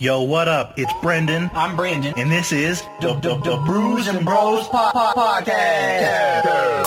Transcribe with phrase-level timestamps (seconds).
[0.00, 0.74] Yo, what up?
[0.76, 2.12] It's Brendan, I'm Brandon.
[2.16, 6.84] and this is The, the, the Brews and Bros po- po- Podcast.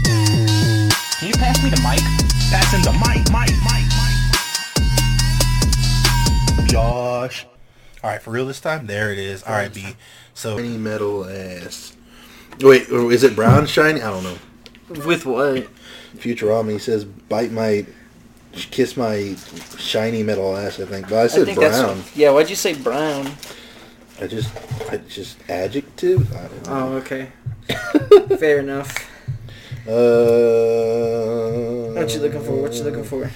[0.00, 2.00] Can you pass me the mic?
[2.50, 3.84] passing the mic, mic, mic,
[6.58, 6.68] mic.
[6.70, 7.46] Josh.
[8.02, 8.86] All right, for real this time.
[8.86, 9.42] There it is.
[9.42, 9.84] All right, B.
[10.40, 11.94] So Shiny metal ass.
[12.62, 14.00] Wait, is it brown shiny?
[14.00, 14.38] I don't know.
[15.04, 15.68] With what?
[16.16, 17.84] Futurama, he says, bite my,
[18.54, 19.36] kiss my
[19.76, 21.10] shiny metal ass, I think.
[21.10, 22.02] But I said brown.
[22.14, 23.30] Yeah, why'd you say brown?
[24.18, 24.50] I just,
[24.90, 26.32] I just adjectives?
[26.32, 26.72] I don't know.
[26.72, 27.28] Oh, okay.
[28.38, 28.96] Fair enough.
[29.86, 29.92] Uh,
[32.00, 32.62] What you looking for?
[32.62, 33.30] What you looking for?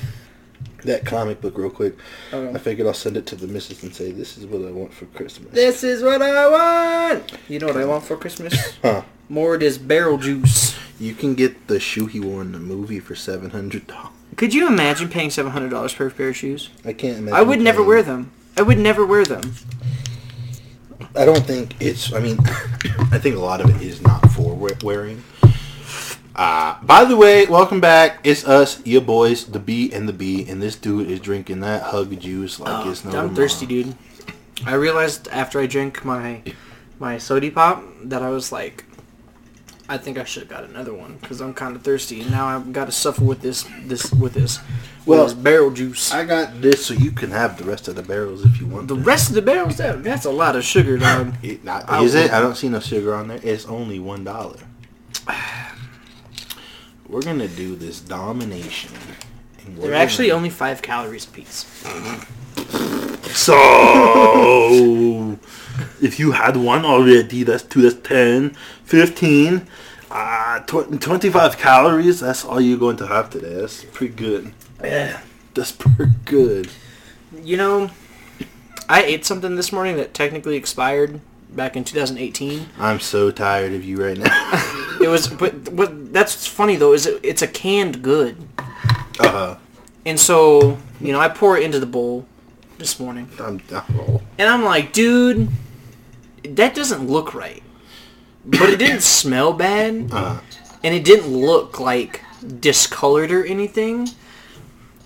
[0.84, 1.96] That comic book real quick.
[2.32, 4.92] I figured I'll send it to the missus and say, this is what I want
[4.92, 5.52] for Christmas.
[5.52, 7.32] This is what I want.
[7.48, 8.54] You know what I want for Christmas?
[8.82, 9.02] Huh.
[9.30, 10.76] More of this barrel juice.
[11.00, 14.10] You can get the shoe he wore in the movie for $700.
[14.36, 16.68] Could you imagine paying seven hundred dollars per pair of shoes?
[16.84, 17.34] I can't imagine.
[17.36, 18.32] I would never wear them.
[18.56, 19.54] I would never wear them.
[21.16, 22.12] I don't think it's.
[22.12, 22.38] I mean,
[23.12, 25.22] I think a lot of it is not for wearing.
[26.36, 28.18] Uh, by the way, welcome back.
[28.24, 31.82] It's us, your boys, the B and the B, and this dude is drinking that
[31.82, 33.34] hug juice like it's no Oh, I'm tomorrow.
[33.36, 33.94] thirsty, dude.
[34.66, 36.42] I realized after I drank my
[36.98, 38.84] my sody pop that I was like,
[39.88, 42.46] I think I should have got another one because I'm kind of thirsty, and now
[42.46, 44.58] I've got to suffer with this this with this
[45.06, 46.12] Well, this barrel juice.
[46.12, 48.88] I got this so you can have the rest of the barrels if you want.
[48.88, 49.04] the them.
[49.04, 51.34] rest of the barrels, that, that's a lot of sugar, dog.
[51.44, 52.22] It- not- I is it?
[52.22, 53.40] would- I don't see no sugar on there.
[53.40, 54.58] It's only one dollar.
[57.08, 58.90] We're gonna do this domination.
[59.64, 61.64] and we're They're actually gonna- only five calories a piece.
[63.32, 65.38] So,
[66.00, 69.66] if you had one already, that's two, that's 10, 15,
[70.10, 73.54] uh, tw- 25 calories, that's all you're going to have today.
[73.54, 74.52] That's pretty good.
[74.82, 75.20] Yeah.
[75.54, 76.68] That's pretty good.
[77.42, 77.90] You know,
[78.88, 81.20] I ate something this morning that technically expired
[81.56, 82.66] back in 2018.
[82.78, 84.70] I'm so tired of you right now.
[85.00, 88.36] It was, but what that's funny though is it, it's a canned good.
[88.58, 89.56] uh, huh.
[90.06, 92.26] And so, you know, I pour it into the bowl
[92.78, 93.28] this morning.
[93.40, 95.48] I'm, oh, And I'm like, dude,
[96.44, 97.62] that doesn't look right.
[98.46, 100.10] But it didn't smell bad.
[100.12, 100.38] uh,
[100.84, 102.22] And it didn't look like
[102.60, 104.08] discolored or anything.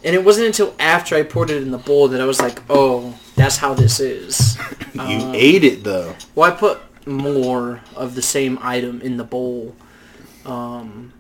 [0.05, 2.63] And it wasn't until after I poured it in the bowl that I was like,
[2.71, 4.57] oh, that's how this is.
[4.95, 6.15] you Uh, ate it though.
[6.35, 9.75] Well, I put more of the same item in the bowl.
[10.47, 11.13] Um,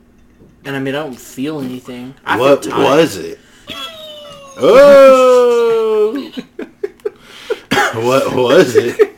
[0.65, 2.15] and I mean, I don't feel anything.
[2.25, 3.39] I what was it?
[4.61, 6.33] Oh!
[7.95, 8.99] what was it?
[8.99, 9.16] It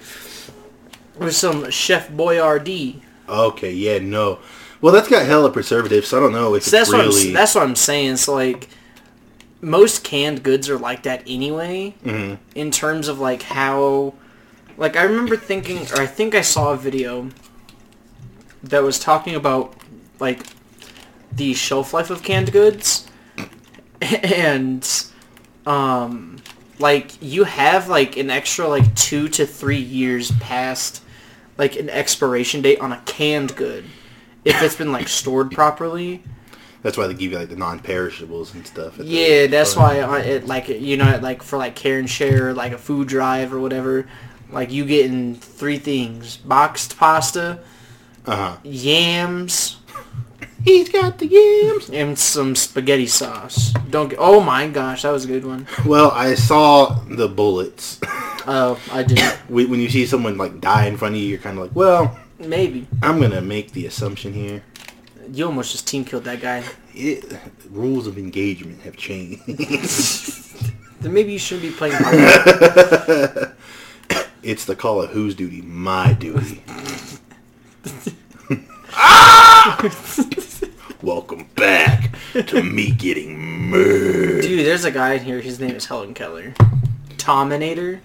[1.18, 3.00] was some Chef Boyardee.
[3.28, 4.38] Okay, yeah, no.
[4.80, 7.26] Well, that's got hella preservatives, so I don't know if So that's it's what.
[7.26, 8.16] I'm, that's what I'm saying.
[8.16, 8.68] So like,
[9.60, 11.94] most canned goods are like that anyway.
[12.04, 12.38] Mhm.
[12.54, 14.14] In terms of like how,
[14.76, 17.28] like I remember thinking, or I think I saw a video
[18.62, 19.74] that was talking about
[20.18, 20.44] like
[21.32, 23.06] the shelf life of canned goods,
[24.00, 25.04] and
[25.66, 26.36] um,
[26.78, 31.02] like you have like an extra like two to three years past
[31.58, 33.84] like an expiration date on a canned good
[34.44, 36.22] if it's been like stored properly.
[36.82, 38.98] That's why they give you like the non-perishables and stuff.
[38.98, 42.08] at the Yeah, that's why I, it like you know like for like care and
[42.08, 44.06] share like a food drive or whatever,
[44.50, 47.60] like you getting three things: boxed pasta,
[48.26, 48.56] Uh-huh.
[48.62, 49.76] yams,
[50.64, 51.90] He's got the yams.
[51.90, 53.72] and some spaghetti sauce.
[53.90, 54.18] Don't get.
[54.20, 55.66] Oh my gosh, that was a good one.
[55.86, 58.00] Well, I saw the bullets.
[58.46, 59.34] Oh, I didn't.
[59.50, 61.76] when when you see someone like die in front of you, you're kind of like,
[61.76, 64.62] well, Maybe I'm gonna make the assumption here.
[65.32, 66.64] You almost just team killed that guy.
[66.94, 67.24] It,
[67.70, 69.42] rules of engagement have changed.
[71.00, 71.96] Then maybe you shouldn't be playing.
[74.42, 75.60] It's the call of whose duty?
[75.60, 76.62] My duty.
[81.02, 83.38] Welcome back to me getting
[83.68, 84.40] murdered.
[84.40, 85.40] Dude, there's a guy in here.
[85.40, 86.54] His name is Helen Keller.
[87.18, 88.00] Tominator.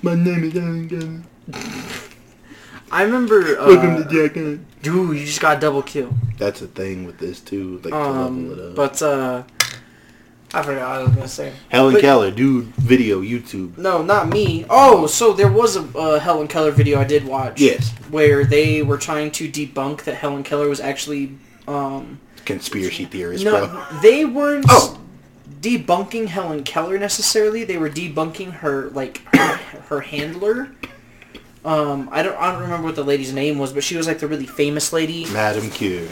[0.00, 1.26] My name is Alan Gunn.
[2.94, 3.56] I remember.
[3.58, 4.82] Uh, Welcome to Jack Hunt.
[4.82, 6.14] dude, you just got double kill.
[6.38, 8.74] That's a thing with this too, like to Um, level it up.
[8.76, 9.42] but uh,
[10.52, 11.52] I forgot what I was gonna say.
[11.68, 13.76] Helen but- Keller, dude, video, YouTube.
[13.78, 14.64] No, not me.
[14.70, 17.60] Oh, so there was a uh, Helen Keller video I did watch.
[17.60, 17.90] Yes.
[18.10, 21.36] Where they were trying to debunk that Helen Keller was actually.
[21.66, 24.00] Um, Conspiracy theorist, no, bro.
[24.02, 25.00] they weren't Oh.
[25.62, 27.64] debunking Helen Keller necessarily.
[27.64, 29.56] They were debunking her like her,
[29.88, 30.70] her handler.
[31.64, 34.18] Um, I don't I don't remember what the lady's name was, but she was like
[34.18, 35.24] the really famous lady.
[35.32, 36.08] Madame Curie.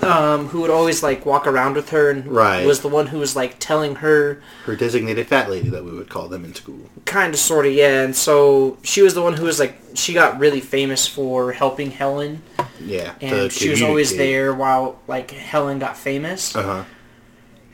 [0.00, 0.08] No.
[0.08, 2.64] Um, who would always like walk around with her and Right.
[2.66, 6.08] was the one who was like telling her Her designated fat lady that we would
[6.10, 6.78] call them in school.
[7.06, 8.02] kind of sort of yeah.
[8.04, 11.90] And so she was the one who was like she got really famous for helping
[11.90, 12.42] Helen,
[12.80, 13.14] Yeah.
[13.20, 16.54] and she was always there while like Helen got famous.
[16.54, 16.84] Uh huh.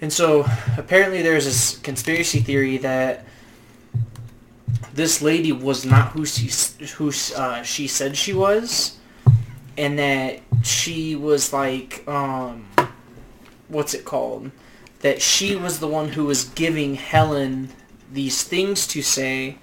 [0.01, 0.47] And so
[0.79, 3.27] apparently there's this conspiracy theory that
[4.95, 6.51] this lady was not who she
[6.97, 8.97] who uh, she said she was,
[9.79, 12.67] and that she was like um,
[13.69, 14.51] what's it called?
[15.01, 17.71] That she was the one who was giving Helen
[18.13, 19.57] these things to say,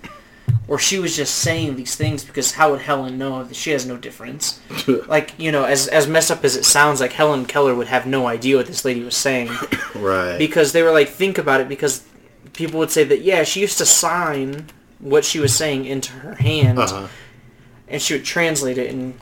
[0.68, 3.86] or she was just saying these things because how would Helen know that she has
[3.86, 4.59] no difference?
[5.07, 8.06] Like you know, as as messed up as it sounds, like Helen Keller would have
[8.07, 9.50] no idea what this lady was saying
[9.95, 10.38] Right.
[10.38, 12.04] because they were like think about it because
[12.54, 14.68] people would say that yeah she used to sign
[15.00, 17.08] what she was saying into her hand uh-huh.
[17.88, 19.18] and she would translate it and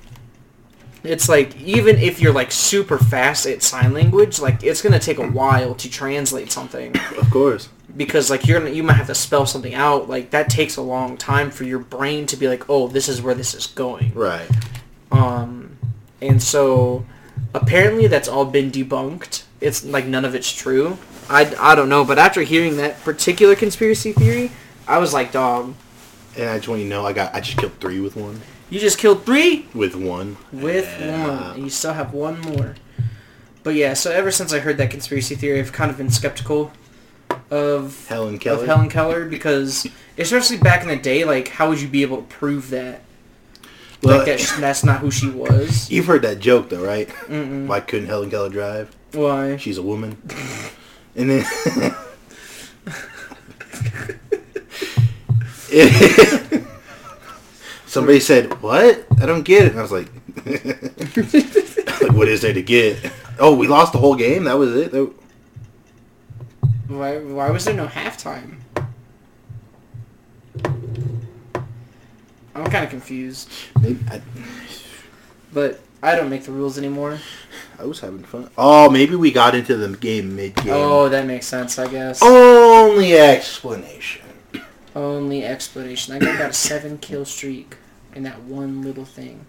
[1.03, 5.17] it's like even if you're like super fast at sign language like it's gonna take
[5.19, 7.69] a while to translate something Of course.
[7.95, 10.81] because like you're gonna you might have to spell something out like that takes a
[10.81, 14.13] long time for your brain to be like oh this is where this is going
[14.15, 14.49] Right.
[15.11, 15.77] um,
[16.21, 17.05] and so
[17.53, 19.43] apparently that's all been debunked.
[19.61, 20.97] It's like none of it's true.
[21.29, 24.51] I, I don't know, but after hearing that particular conspiracy theory,
[24.87, 25.73] I was like, dog,
[26.37, 28.41] And I just want you to know, I got, I just killed three with one.
[28.69, 30.37] you just killed three With one.
[30.51, 31.27] with Yeah.
[31.27, 32.75] one, and you still have one more.
[33.63, 36.71] But yeah, so ever since I heard that conspiracy theory, I've kind of been skeptical
[37.49, 38.61] of Helen Keller.
[38.61, 39.87] of Helen Keller because
[40.17, 43.01] especially back in the day, like how would you be able to prove that?
[44.03, 45.89] Well, like that, that's not who she was.
[45.91, 47.07] You've heard that joke though, right?
[47.27, 47.65] Mm-mm.
[47.65, 48.95] Why couldn't Helen Keller drive?
[49.13, 49.57] Why?
[49.57, 50.17] She's a woman.
[51.15, 51.95] and then
[57.85, 59.05] somebody said, "What?
[59.21, 60.09] I don't get it." And I was like,
[62.01, 64.45] like, "What is there to get?" Oh, we lost the whole game.
[64.45, 64.91] That was it.
[64.91, 65.11] That-
[66.87, 68.57] Why, why was there no halftime?
[72.55, 73.49] I'm kind of confused,
[73.81, 74.21] Maybe I,
[75.51, 77.19] but I don't make the rules anymore.
[77.77, 78.49] I was having fun.
[78.57, 80.67] Oh, maybe we got into the game mid game.
[80.73, 82.21] Oh, that makes sense, I guess.
[82.23, 84.24] Only explanation.
[84.95, 86.13] Only explanation.
[86.15, 87.75] I got about a seven kill streak
[88.13, 89.45] in that one little thing.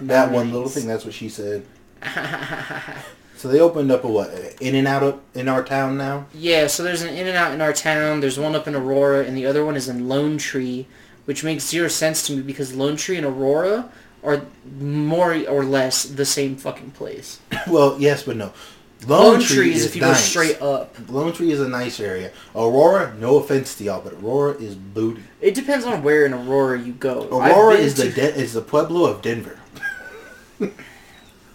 [0.00, 0.86] That one little thing.
[0.86, 1.66] That's what she said.
[3.36, 4.28] So they opened up a what?
[4.60, 6.26] In and out of in our town now.
[6.34, 8.20] yeah, so there's an in and out in our town.
[8.20, 10.86] There's one up in Aurora, and the other one is in Lone Tree,
[11.24, 13.90] which makes zero sense to me because Lone Tree and Aurora
[14.22, 14.42] are
[14.78, 17.40] more or less the same fucking place.
[17.66, 18.52] Well, yes, but no.
[19.06, 20.22] Lone, Tree is if you go nice.
[20.24, 20.94] straight up.
[21.08, 22.32] Lone Tree is a nice area.
[22.54, 25.22] Aurora, no offense to y'all, but Aurora is booty.
[25.40, 27.28] It depends on where in Aurora you go.
[27.30, 29.58] Aurora is the de- is the pueblo of Denver.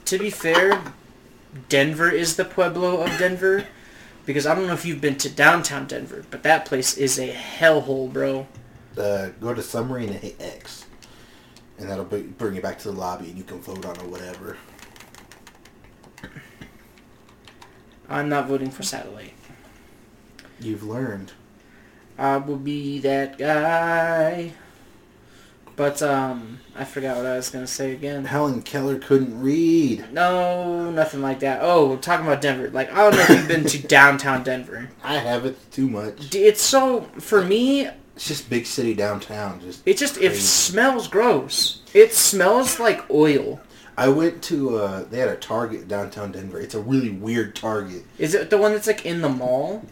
[0.06, 0.81] To be fair,
[1.69, 3.65] Denver is the pueblo of Denver.
[4.25, 7.31] Because I don't know if you've been to downtown Denver, but that place is a
[7.31, 8.47] hellhole, bro.
[8.97, 10.86] Uh, go to summary and hit X,
[11.77, 14.07] and that'll bring bring you back to the lobby, and you can vote on or
[14.07, 14.57] whatever.
[18.10, 19.34] I'm not voting for satellite.
[20.60, 21.34] You've learned.
[22.18, 24.54] I will be that guy.
[25.75, 28.24] But um, I forgot what I was gonna say again.
[28.24, 30.06] Helen Keller couldn't read.
[30.13, 31.59] No, nothing like that.
[31.62, 32.69] Oh, we're talking about Denver.
[32.69, 34.90] Like I don't know if you've been to downtown Denver.
[35.04, 36.33] I haven't too much.
[36.33, 37.90] It's so for me.
[38.16, 39.59] It's just big city downtown.
[39.59, 40.40] Just It just it Crazy.
[40.40, 41.81] smells gross.
[41.94, 43.59] It smells like oil.
[43.97, 46.59] I went to uh, they had a Target downtown Denver.
[46.59, 48.04] It's a really weird Target.
[48.18, 49.85] Is it the one that's like in the mall?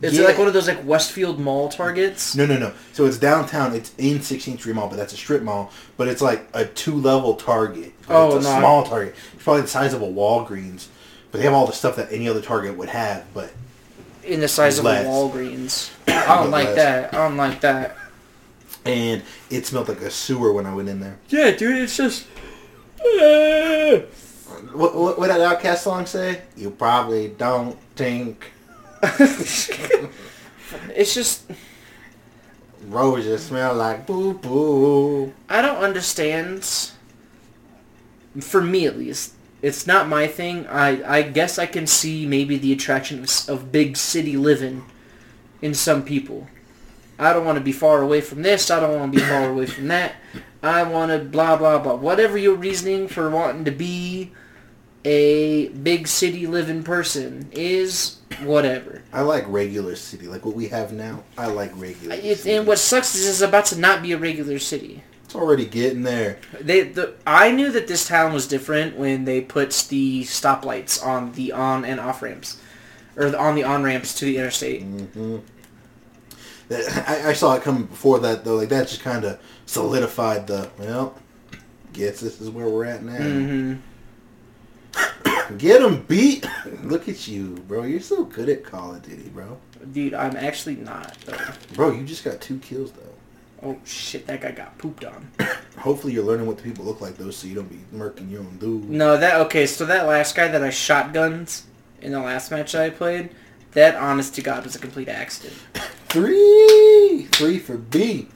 [0.00, 2.36] Is it like one of those like Westfield Mall targets?
[2.36, 2.72] No, no, no.
[2.92, 3.74] So it's downtown.
[3.74, 5.72] It's in 16th Street Mall, but that's a strip mall.
[5.96, 7.92] But it's like a two-level Target.
[8.08, 8.58] Oh, it's a no.
[8.60, 9.16] small Target.
[9.34, 10.86] It's probably the size of a Walgreens.
[11.32, 13.24] But they have all the stuff that any other Target would have.
[13.34, 13.52] But
[14.22, 15.90] In the size of a Walgreens.
[16.06, 16.76] I don't like Less.
[16.76, 17.14] that.
[17.14, 17.96] I don't like that.
[18.84, 21.18] and it smelled like a sewer when I went in there.
[21.28, 22.24] Yeah, dude, it's just.
[24.72, 26.42] What what, what did OutKast song say?
[26.56, 28.52] You probably don't think
[29.02, 29.68] it's
[31.14, 31.50] just.
[32.86, 35.32] roses smell like boo boo.
[35.48, 36.64] I don't understand.
[38.40, 40.66] For me, at least, it's not my thing.
[40.66, 44.84] I I guess I can see maybe the attraction of, of big city living
[45.62, 46.46] in some people.
[47.18, 48.70] I don't want to be far away from this.
[48.70, 50.14] I don't want to be far away from that.
[50.62, 51.94] I want to blah blah blah.
[51.94, 54.32] Whatever your reasoning for wanting to be
[55.04, 59.02] a big city living person is, whatever.
[59.12, 61.24] I like regular city, like what we have now.
[61.36, 62.14] I like regular.
[62.14, 62.56] It, city.
[62.56, 65.02] and what sucks is it's about to not be a regular city.
[65.24, 66.38] It's already getting there.
[66.58, 71.32] They, the, I knew that this town was different when they put the stoplights on
[71.32, 72.58] the on and off ramps,
[73.16, 74.82] or the, on the on ramps to the interstate.
[74.82, 75.42] Mm.
[76.70, 78.56] I, I saw it coming before that though.
[78.56, 81.14] Like that just kind of solidified the well.
[81.92, 83.16] Guess this is where we're at now.
[83.16, 83.74] hmm
[85.56, 86.46] Get him beat.
[86.82, 87.84] Look at you, bro.
[87.84, 89.58] You're so good at Call of Duty, bro.
[89.92, 91.38] Dude, I'm actually not though.
[91.74, 93.02] Bro, you just got two kills though.
[93.62, 95.30] Oh shit, that guy got pooped on.
[95.78, 98.40] Hopefully you're learning what the people look like though, so you don't be murking your
[98.40, 98.88] own dude.
[98.90, 99.66] No, that okay.
[99.66, 101.66] So that last guy that I shotguns
[102.02, 103.30] in the last match that I played,
[103.72, 105.58] that honest to God was a complete accident.
[106.08, 108.28] Three, three for B.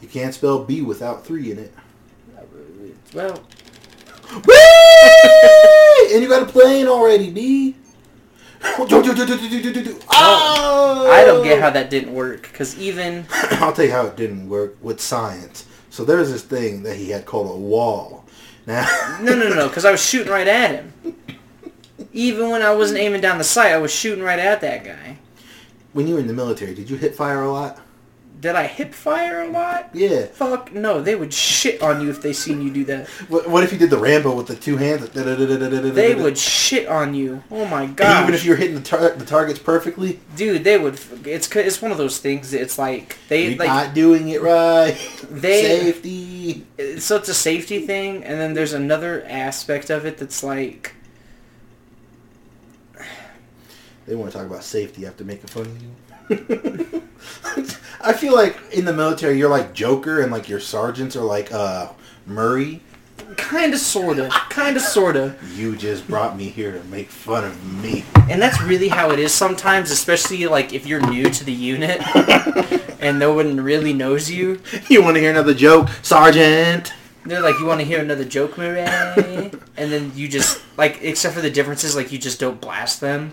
[0.00, 1.74] You can't spell B without three in it.
[3.12, 3.44] Well,
[4.46, 6.14] Whee!
[6.14, 7.74] And you got a plane already, D.
[10.10, 11.10] Oh!
[11.10, 14.48] I don't get how that didn't work because even I'll tell you how it didn't
[14.48, 15.64] work with science.
[15.90, 18.24] So there's this thing that he had called a wall.
[18.66, 20.92] Now, no, no, no, because I was shooting right at him.
[22.12, 25.18] Even when I wasn't aiming down the sight, I was shooting right at that guy.
[25.92, 27.80] when you were in the military, did you hit fire a lot?
[28.40, 29.90] Did I hip fire a lot?
[29.92, 30.26] Yeah.
[30.26, 33.08] Fuck no, they would shit on you if they seen you do that.
[33.28, 35.08] What, what if you did the Rambo with the two hands?
[35.10, 37.42] They would shit on you.
[37.50, 38.22] Oh my god.
[38.22, 41.00] Even if you're hitting the, tar- the targets perfectly, Dude, they would.
[41.26, 42.54] It's it's one of those things.
[42.54, 44.96] It's like they you're like not doing it right.
[45.28, 46.64] They- Safety.
[46.98, 50.94] so it's a safety thing, and then there's another aspect of it that's like
[54.08, 57.02] They want to talk about safety after making fun of you.
[58.00, 61.52] I feel like in the military, you're like Joker, and like your sergeants are like
[61.52, 61.90] uh,
[62.26, 62.80] Murray.
[63.36, 67.82] kind of, sorta, kind of, sorta, You just brought me here to make fun of
[67.82, 68.04] me.
[68.30, 72.00] and that's really how it is sometimes, especially like if you're new to the unit
[73.00, 74.60] and no one really knows you.
[74.88, 76.94] You want to hear another joke, Sergeant?
[77.26, 78.86] They're like, you want to hear another joke, Murray?
[79.76, 83.32] And then you just like, except for the differences, like you just don't blast them.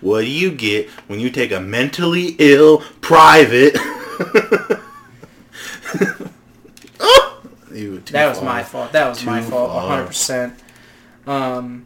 [0.00, 3.76] What do you get when you take a mentally ill private?
[6.98, 7.42] oh!
[7.70, 8.46] Too That was far.
[8.46, 8.92] my fault.
[8.92, 9.88] That was my fault, far.
[9.88, 10.58] hundred percent.
[11.26, 11.84] Um,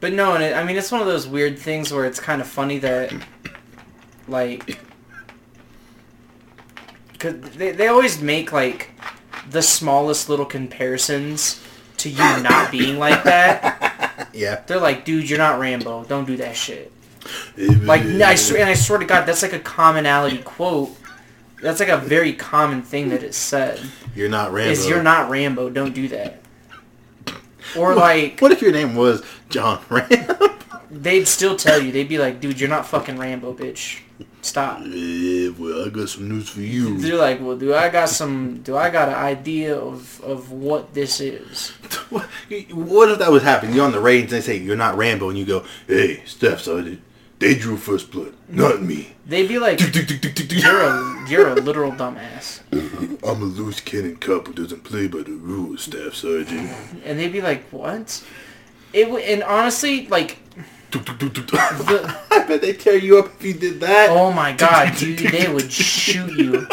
[0.00, 2.40] but no, and it, I mean it's one of those weird things where it's kind
[2.40, 3.12] of funny that,
[4.26, 4.78] like,
[7.18, 8.92] cause they they always make like
[9.50, 11.60] the smallest little comparisons
[11.98, 13.97] to you not being like that.
[14.32, 14.62] Yeah.
[14.66, 16.04] They're like, dude, you're not Rambo.
[16.04, 16.92] Don't do that shit.
[17.56, 20.90] Like, I swear, and I swear to God, that's like a commonality quote.
[21.60, 23.80] That's like a very common thing that is said.
[24.14, 24.70] You're not Rambo.
[24.72, 25.70] Is you're not Rambo.
[25.70, 26.40] Don't do that.
[27.76, 30.56] Or like What if your name was John Rambo?
[30.90, 31.92] they'd still tell you.
[31.92, 34.00] They'd be like, dude, you're not fucking Rambo, bitch.
[34.48, 34.80] Stop.
[34.86, 36.98] yeah, well, I got some news for you.
[36.98, 38.62] They're like, well, do I got some?
[38.62, 41.72] Do I got an idea of of what this is?
[42.72, 43.74] What if that was happening?
[43.74, 46.60] You're on the range and they say you're not Rambo, and you go, "Hey, Steph,
[46.60, 47.00] Sergeant,
[47.38, 52.60] they drew first blood, not me." They'd be like, you're a you're a literal dumbass.
[53.28, 56.70] I'm a loose cannon cop who doesn't play by the rules, Staff Sergeant.
[57.04, 58.24] And they'd be like, what?
[58.94, 60.38] It w- and honestly, like,
[60.92, 64.08] I bet they tear you up if you did that.
[64.10, 66.66] oh my god, dude, they would shoot you.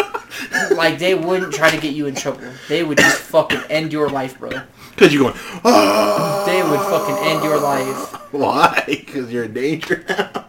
[0.76, 2.42] Like they wouldn't try to get you in trouble.
[2.70, 4.52] They would just fucking end your life, bro.
[4.92, 6.44] Because you're going, ah.
[6.46, 8.14] They would fucking end your life.
[8.32, 8.84] Why?
[8.88, 10.46] Because you're in danger now.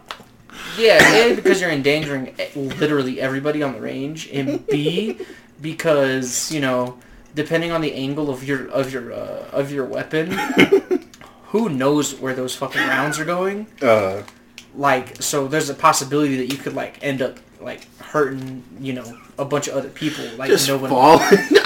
[0.77, 5.19] Yeah, A, because you're endangering literally everybody on the range, and B,
[5.59, 6.99] because you know,
[7.35, 10.37] depending on the angle of your of your uh, of your weapon,
[11.47, 13.67] who knows where those fucking rounds are going?
[13.81, 14.23] Uh,
[14.75, 19.17] Like, so there's a possibility that you could like end up like hurting, you know,
[19.39, 20.23] a bunch of other people.
[20.37, 20.89] Like just no one.
[20.89, 21.23] falling.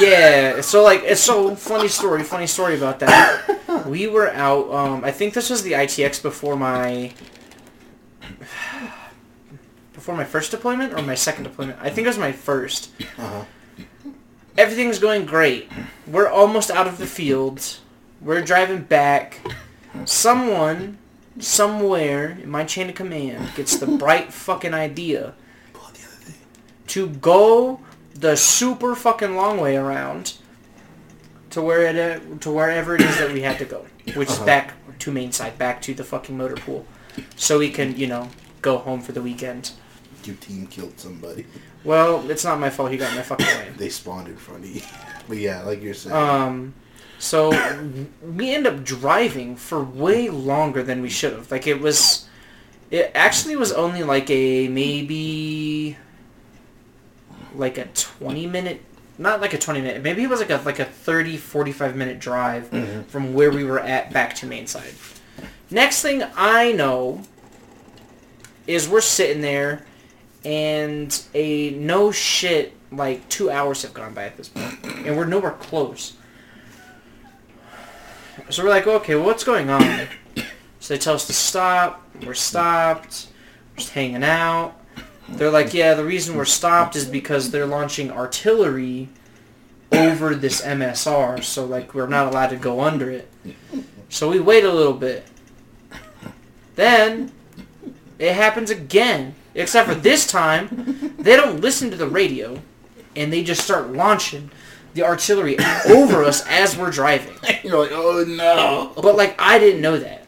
[0.00, 3.86] Yeah, so like it's so funny story, funny story about that.
[3.86, 4.70] We were out.
[4.72, 7.12] Um, I think this was the ITX before my
[9.92, 11.78] before my first deployment or my second deployment.
[11.82, 13.44] I think it was my 1st Uh-huh.
[14.56, 15.68] Everything's going great.
[16.06, 17.78] We're almost out of the field.
[18.20, 19.40] We're driving back.
[20.04, 20.98] Someone,
[21.38, 25.34] somewhere in my chain of command gets the bright fucking idea
[25.72, 26.34] Pull out the other thing.
[26.88, 27.80] to go
[28.14, 30.34] the super fucking long way around
[31.50, 33.84] to where it to wherever it is that we had to go,
[34.14, 34.46] which is Uh-huh.
[34.46, 36.86] back to main side, back to the fucking motor pool,
[37.36, 38.28] so we can you know
[38.62, 39.72] go home for the weekend.
[40.24, 41.46] Your team killed somebody.
[41.82, 42.92] Well, it's not my fault.
[42.92, 43.68] He got in my fucking way.
[43.76, 44.82] They spawned in front of you.
[45.28, 46.14] But yeah, like you're saying.
[46.14, 46.74] Um,
[47.20, 47.50] so
[48.22, 51.50] we end up driving for way longer than we should have.
[51.50, 52.26] Like it was,
[52.90, 55.96] it actually was only like a maybe
[57.54, 58.82] like a twenty minute
[59.20, 62.18] not like a 20 minute, maybe it was like a like a 30, 45 minute
[62.18, 63.02] drive mm-hmm.
[63.02, 64.94] from where we were at back to Mainside.
[65.70, 67.22] Next thing I know
[68.66, 69.84] is we're sitting there
[70.44, 75.26] and a no shit like two hours have gone by at this point and we're
[75.26, 76.14] nowhere close.
[78.48, 80.08] So we're like, okay, well, what's going on?
[80.80, 82.02] So they tell us to stop.
[82.24, 83.28] We're stopped.
[83.72, 84.74] We're just hanging out.
[85.28, 89.08] They're like, yeah, the reason we're stopped is because they're launching artillery
[89.92, 93.28] over this MSR, so like we're not allowed to go under it.
[94.08, 95.26] So we wait a little bit.
[96.74, 97.32] Then
[98.18, 99.34] it happens again.
[99.54, 102.62] Except for this time, they don't listen to the radio,
[103.16, 104.50] and they just start launching
[104.94, 105.56] the artillery
[105.88, 107.34] over us as we're driving.
[107.62, 108.92] You're like, oh no.
[109.00, 110.26] But like I didn't know that.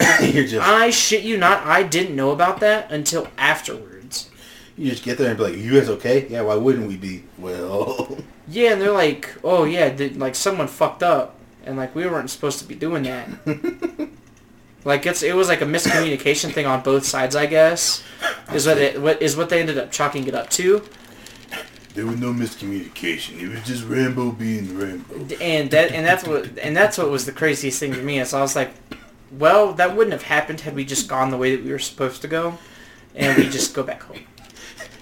[0.22, 4.28] You're just I shit you not, I didn't know about that until afterwards.
[4.76, 6.26] you just get there and be like, you guys okay?
[6.28, 7.24] Yeah, why wouldn't we be?
[7.38, 8.18] Well,
[8.48, 12.28] Yeah, and they're like, oh yeah, did, like someone fucked up, and like we weren't
[12.30, 13.28] supposed to be doing that.
[14.84, 18.02] like it's it was like a miscommunication thing on both sides, I guess.
[18.52, 20.82] Is what it what is what they ended up chalking it up to,
[21.94, 23.40] there was no miscommunication.
[23.40, 25.34] It was just Rambo being Rambo.
[25.40, 28.18] and that and that's what and that's what was the craziest thing to me.
[28.18, 28.72] Is I was like,
[29.30, 32.20] well, that wouldn't have happened had we just gone the way that we were supposed
[32.22, 32.58] to go,
[33.14, 34.20] and we just go back home.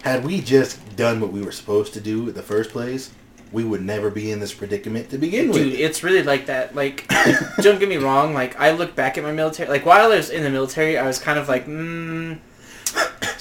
[0.02, 3.10] Had we just done what we were supposed to do in the first place,
[3.52, 5.58] we would never be in this predicament to begin with.
[5.58, 6.74] Dude, it's really like that.
[6.74, 7.06] Like,
[7.58, 8.34] don't get me wrong.
[8.34, 9.68] Like, I look back at my military.
[9.68, 12.38] Like, while I was in the military, I was kind of like, mm,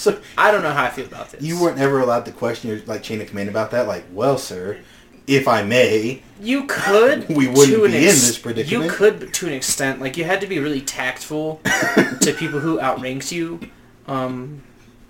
[0.01, 1.41] so I don't know how I feel about this.
[1.43, 3.88] you weren't ever allowed to question your like chain of command about that.
[3.88, 4.79] Like, well, sir,
[5.27, 7.29] if I may, You could.
[7.29, 8.86] We wouldn't to an be in this predicament.
[8.86, 10.01] You could, to an extent.
[10.01, 11.62] Like, you had to be really tactful
[12.22, 13.60] to people who outranks you.
[14.08, 14.63] Um,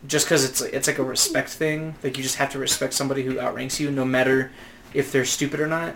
[0.07, 1.95] just because it's it's like a respect thing.
[2.03, 4.51] Like, you just have to respect somebody who outranks you, no matter
[4.93, 5.95] if they're stupid or not.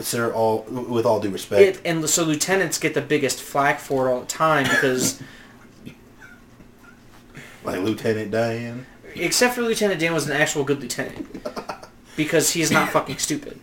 [0.00, 4.08] sir, all with all due respect, It, and so lieutenants get the biggest flack for
[4.08, 5.22] it all the time because
[7.64, 8.86] like Lieutenant Diane.
[9.14, 11.44] Except for Lieutenant Dan was an actual good lieutenant.
[12.16, 13.58] Because he's not fucking stupid.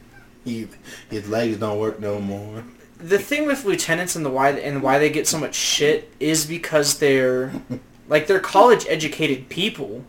[0.45, 0.67] He,
[1.09, 2.63] his legs don't work no more.
[2.97, 6.45] The thing with lieutenants and the why and why they get so much shit is
[6.45, 7.53] because they're
[8.09, 10.03] like they're college educated people.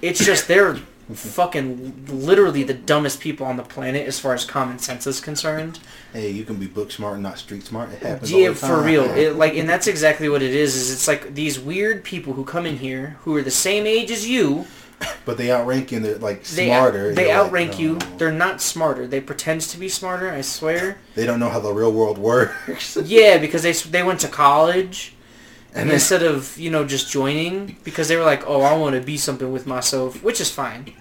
[0.00, 0.78] It's just they're
[1.14, 5.78] fucking literally the dumbest people on the planet as far as common sense is concerned.
[6.12, 7.90] Hey, you can be book smart and not street smart.
[7.92, 8.32] It happens.
[8.32, 9.04] all Yeah, for real.
[9.04, 10.74] It, like, and that's exactly what it is.
[10.76, 14.10] Is it's like these weird people who come in here who are the same age
[14.10, 14.66] as you.
[15.24, 17.14] But they outrank you they're like They smarter.
[17.14, 17.98] they You're like, outrank you.
[18.16, 19.06] They're not smarter.
[19.06, 20.28] They pretend to be smarter.
[20.30, 20.98] I swear.
[21.14, 22.96] They don't know how the real world works.
[23.04, 25.14] Yeah, because they they went to college,
[25.72, 28.76] and And then- instead of you know just joining, because they were like, oh, I
[28.76, 30.92] want to be something with myself, which is fine.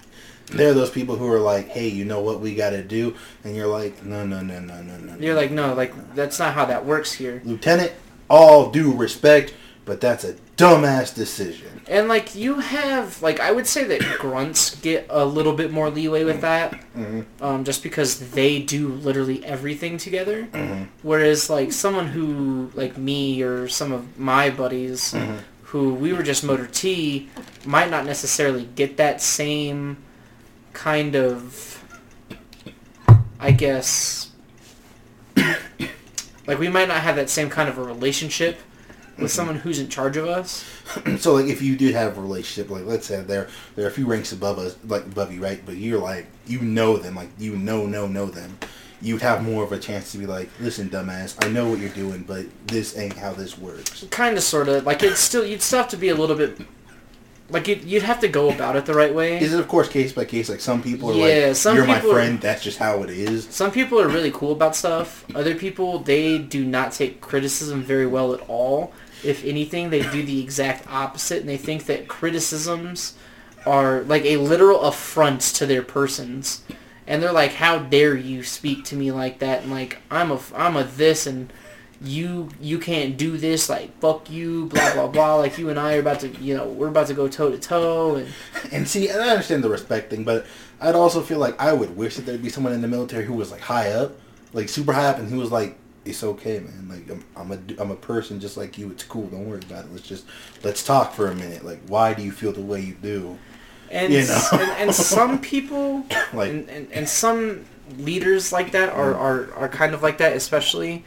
[0.47, 3.15] There are those people who are like, hey, you know what we got to do?
[3.43, 5.17] And you're like, no, no, no, no, no, no.
[5.17, 7.41] You're like, no, like that's not how that works here.
[7.43, 7.91] Lieutenant,
[8.29, 11.81] all due respect, but that's a dumbass decision.
[11.89, 15.89] And like you have, like I would say that grunts get a little bit more
[15.89, 17.43] leeway with that, Mm-hmm.
[17.43, 20.47] um, just because they do literally everything together.
[21.03, 25.13] Whereas like someone who like me or some of my buddies
[25.63, 27.29] who we were just motor T
[27.65, 29.97] might not necessarily get that same
[30.77, 31.83] kind of,
[33.39, 34.29] I guess,
[35.35, 38.59] like we might not have that same kind of a relationship
[39.17, 40.63] with someone who's in charge of us.
[41.17, 44.05] so like if you did have a relationship, like let's say they're they're a few
[44.05, 45.65] ranks above us, like above you, right?
[45.65, 48.59] But you're like you know them, like you know know know them.
[49.01, 51.89] You'd have more of a chance to be like, listen, dumbass, I know what you're
[51.89, 54.05] doing, but this ain't how this works.
[54.09, 56.59] kind of sort of like it's still you'd still have to be a little bit
[57.49, 59.87] like you'd, you'd have to go about it the right way Is it of course
[59.87, 60.49] case by case?
[60.49, 62.41] Like some people are Yeah, like, some you're my people are- friend.
[62.41, 63.45] That's just how it is.
[63.49, 68.05] some people are really cool about stuff other people they do not take criticism very
[68.07, 68.91] well at all
[69.23, 73.13] if anything they do the exact opposite and they think that criticisms
[73.65, 76.63] are like a literal affront to their persons
[77.07, 80.39] and they're like how dare you speak to me like that and like i'm a
[80.55, 81.51] i'm a this and
[82.01, 85.95] you you can't do this like fuck you blah blah blah like you and i
[85.95, 88.27] are about to you know we're about to go toe to toe and
[88.71, 90.45] And see, and I understand the respect thing, but
[90.81, 93.33] I'd also feel like I would wish that there'd be someone in the military who
[93.33, 94.19] was like high up,
[94.53, 96.87] like super high up, and who was like, "It's okay, man.
[96.89, 98.91] Like I'm, I'm a, I'm a person just like you.
[98.91, 99.27] It's cool.
[99.27, 99.91] Don't worry about it.
[99.91, 100.25] Let's just,
[100.63, 101.63] let's talk for a minute.
[101.65, 103.37] Like, why do you feel the way you do?
[103.89, 104.41] and You know.
[104.53, 107.65] and, and some people Like- and, and, and some
[107.97, 109.17] leaders like that are, mm.
[109.19, 111.05] are, are kind of like that especially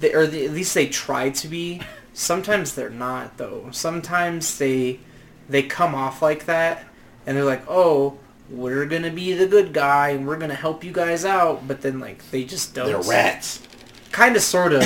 [0.00, 1.80] they, or the, at least they try to be
[2.12, 4.98] sometimes they're not though sometimes they
[5.48, 6.84] they come off like that
[7.26, 8.18] and they're like oh
[8.50, 12.00] we're gonna be the good guy and we're gonna help you guys out, but then
[12.00, 12.86] like they just don't.
[12.86, 13.62] They're rats.
[14.10, 14.82] Kind of, sort of.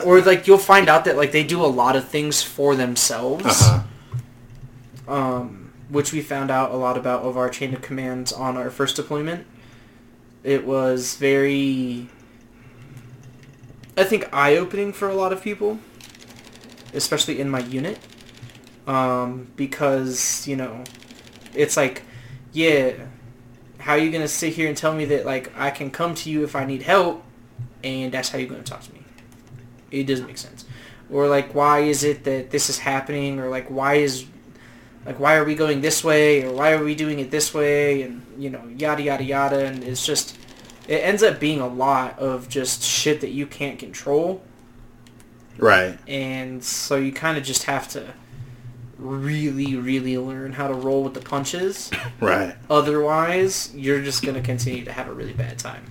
[0.06, 3.44] or like you'll find out that like they do a lot of things for themselves.
[3.44, 5.12] Uh-huh.
[5.12, 8.70] um, which we found out a lot about of our chain of commands on our
[8.70, 9.46] first deployment.
[10.42, 12.08] It was very,
[13.96, 15.78] I think, eye-opening for a lot of people,
[16.92, 17.98] especially in my unit,
[18.86, 20.84] um, because you know,
[21.54, 22.02] it's like,
[22.52, 22.92] yeah,
[23.78, 26.30] how are you gonna sit here and tell me that like I can come to
[26.30, 27.24] you if I need help,
[27.82, 29.02] and that's how you're gonna talk to me?
[29.90, 30.64] It doesn't make sense.
[31.10, 33.38] Or like, why is it that this is happening?
[33.38, 34.26] Or like, why is
[35.06, 38.02] like why are we going this way or why are we doing it this way
[38.02, 40.36] and you know yada yada yada and it's just
[40.88, 44.42] it ends up being a lot of just shit that you can't control
[45.58, 45.98] Right.
[46.06, 48.12] and so you kind of just have to
[48.98, 52.56] really really learn how to roll with the punches Right.
[52.70, 55.84] otherwise you're just going to continue to have a really bad time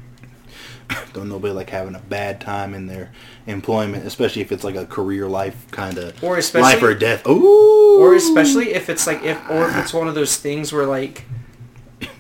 [1.14, 3.12] Don't nobody like having a bad time in their
[3.48, 7.26] employment, especially if it's like a career life kind of or especially life or death.
[7.28, 8.00] Ooh.
[8.00, 11.26] or especially if it's like if or if it's one of those things where like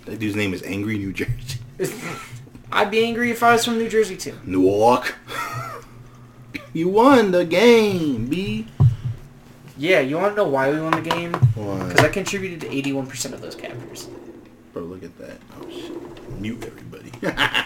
[0.05, 1.59] that dude's name is Angry New Jersey.
[2.75, 5.15] I'd be angry if I was from New Jersey too Newark.
[6.73, 8.67] you won the game, B.
[9.77, 11.88] yeah you want to know why we won the game Why?
[11.88, 14.09] Because I contributed to 81% of those captures.
[14.73, 15.39] Bro, look at that.
[15.57, 16.39] Oh shit.
[16.39, 17.11] Mute everybody.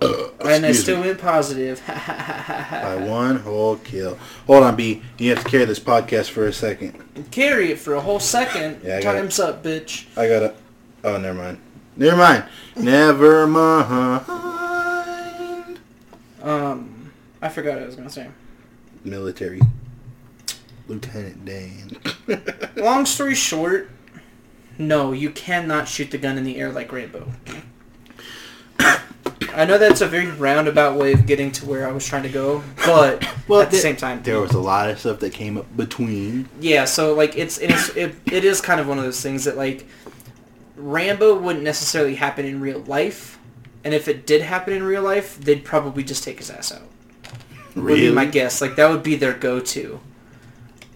[0.00, 1.08] and I still me.
[1.08, 1.82] went positive.
[1.86, 4.16] By one whole kill.
[4.46, 5.02] Hold on, B.
[5.18, 7.02] You have to carry this podcast for a second.
[7.32, 8.80] Carry it for a whole second.
[8.84, 9.18] Yeah, I got it.
[9.18, 10.06] Time's up, bitch.
[10.16, 10.54] I gotta.
[11.02, 11.58] Oh, never mind.
[11.98, 12.44] Never mind.
[12.76, 14.24] Never mind.
[16.40, 17.10] Um,
[17.42, 18.28] I forgot what I was gonna say.
[19.04, 19.60] Military.
[20.86, 21.98] Lieutenant Dan.
[22.76, 23.90] Long story short,
[24.78, 27.30] no, you cannot shoot the gun in the air like Rambo.
[29.54, 32.28] I know that's a very roundabout way of getting to where I was trying to
[32.28, 35.32] go, but Well, at the th- same time, there was a lot of stuff that
[35.32, 36.48] came up between.
[36.60, 39.56] Yeah, so like it's it's it, it is kind of one of those things that
[39.56, 39.84] like
[40.78, 43.38] Rambo wouldn't necessarily happen in real life,
[43.84, 46.82] and if it did happen in real life, they'd probably just take his ass out.
[47.74, 48.60] Would be my guess.
[48.60, 50.00] Like that would be their go-to,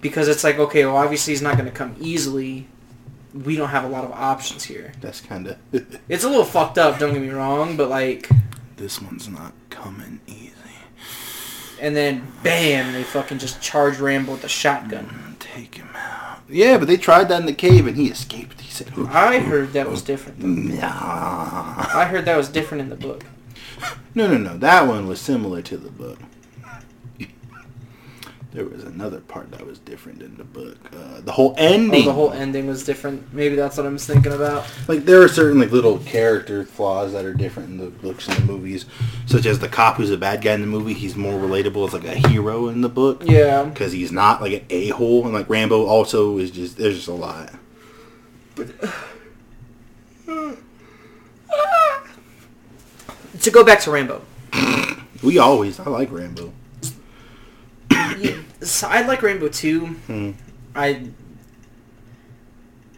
[0.01, 2.69] because it's like okay, well obviously he's not going to come easily.
[3.35, 4.93] We don't have a lot of options here.
[5.01, 5.57] That's kind of.
[6.09, 6.99] It's a little fucked up.
[6.99, 8.29] Don't get me wrong, but like,
[8.77, 10.53] this one's not coming easy.
[11.81, 15.07] and then bam, they fucking just charge Rambo with a shotgun.
[15.07, 16.41] Mm, take him out.
[16.49, 18.62] Yeah, but they tried that in the cave and he escaped.
[18.73, 20.41] Said, I heard that was different.
[20.41, 20.79] Though.
[20.83, 23.25] I heard that was different in the book.
[24.15, 24.57] No, no, no.
[24.57, 26.19] That one was similar to the book.
[28.53, 30.77] There was another part that was different in the book.
[30.95, 32.03] Uh, the whole ending.
[32.03, 33.33] Oh, the whole ending was different.
[33.33, 34.67] Maybe that's what I was thinking about.
[34.89, 38.37] like there are certain like little character flaws that are different in the books and
[38.37, 38.85] the movies,
[39.27, 40.93] such as the cop who's a bad guy in the movie.
[40.93, 43.65] He's more relatable as like a hero in the book Yeah.
[43.65, 47.09] because he's not like an a hole, and like Rambo also is just there's just
[47.09, 47.55] a lot.
[53.41, 54.23] To go back to Rambo.
[55.23, 56.53] We always I like Rambo.
[57.91, 59.87] Yeah, so I like Rambo too.
[60.07, 60.33] Hmm.
[60.75, 61.07] I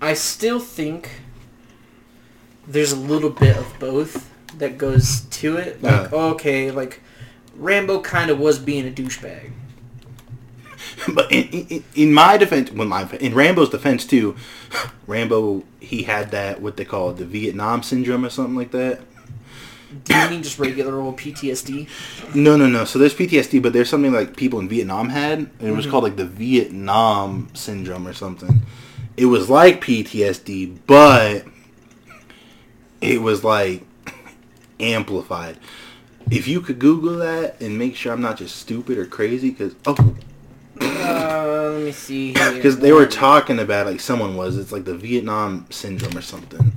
[0.00, 1.20] I still think
[2.66, 5.82] there's a little bit of both that goes to it.
[5.82, 6.30] Like, Uh.
[6.32, 7.00] okay, like
[7.56, 9.50] Rambo kind of was being a douchebag.
[11.14, 14.37] But in, in, in my defense, well, my in Rambo's defense too,
[15.07, 19.00] Rambo he had that what they call it, the Vietnam syndrome or something like that.
[20.02, 22.35] Do you mean just regular old PTSD?
[22.35, 22.85] No, no, no.
[22.85, 25.92] So there's PTSD, but there's something like people in Vietnam had, and it was mm-hmm.
[25.92, 28.62] called like the Vietnam syndrome or something.
[29.16, 31.44] It was like PTSD, but
[33.00, 33.83] it was like
[34.80, 35.59] amplified.
[36.30, 39.76] If you could Google that and make sure I'm not just stupid or crazy, because
[39.87, 40.16] oh,
[40.80, 44.96] Uh, let me see because they were talking about like someone was it's like the
[44.96, 46.72] Vietnam syndrome or something.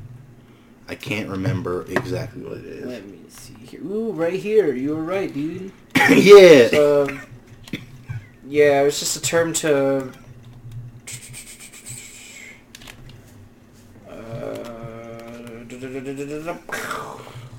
[0.88, 2.86] I can't remember exactly what it is.
[2.86, 3.82] Let me see here.
[3.84, 4.74] Ooh, right here.
[4.74, 5.72] You were right, dude.
[6.10, 7.22] yeah, Um,
[8.46, 10.12] yeah, it was just a term to.
[14.10, 15.64] Uh,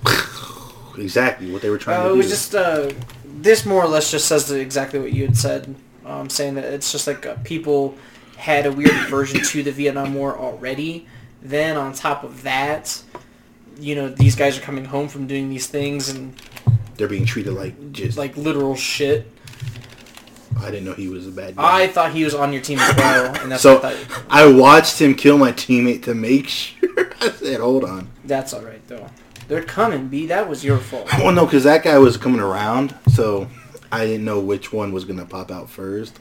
[0.99, 2.17] exactly what they were trying uh, to it do.
[2.19, 2.91] was just uh,
[3.25, 5.75] this more or less just says exactly what you had said,
[6.09, 7.95] um, saying that it's just like uh, people
[8.37, 11.07] had a weird version to the Vietnam War already.
[11.43, 13.03] Then on top of that,
[13.79, 16.41] you know, these guys are coming home from doing these things and
[16.97, 19.31] They're being treated like just like literal shit.
[20.61, 21.83] I didn't know he was a bad guy.
[21.83, 23.97] I thought he was on your team as well, and that's so what
[24.29, 24.43] I.
[24.43, 28.11] I watched him kill my teammate to make sure I said, hold on.
[28.25, 29.09] That's all right though.
[29.47, 30.27] They're coming, B.
[30.27, 31.09] That was your fault.
[31.19, 33.49] Well, no, because that guy was coming around, so
[33.91, 36.19] I didn't know which one was going to pop out first.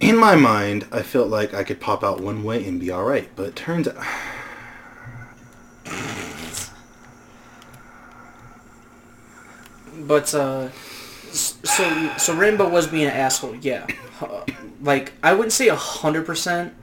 [0.00, 3.04] In my mind, I felt like I could pop out one way and be all
[3.04, 3.96] right, but it turns out...
[10.02, 10.70] But uh,
[11.30, 13.54] so so Rambo was being an asshole.
[13.56, 13.86] Yeah,
[14.20, 14.44] Uh,
[14.82, 16.74] like I wouldn't say a hundred percent,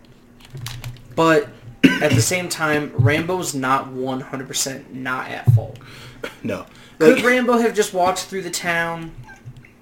[1.16, 1.50] but
[1.84, 5.78] at the same time, Rambo's not one hundred percent not at fault.
[6.44, 6.66] No.
[7.00, 9.12] Could Like, Rambo have just walked through the town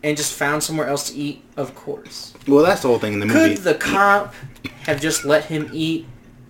[0.06, 1.44] and just found somewhere else to eat?
[1.58, 2.34] Of course.
[2.48, 3.56] well, that's the whole thing in the movie.
[3.56, 4.36] Could the cop
[4.84, 6.06] have just let him eat?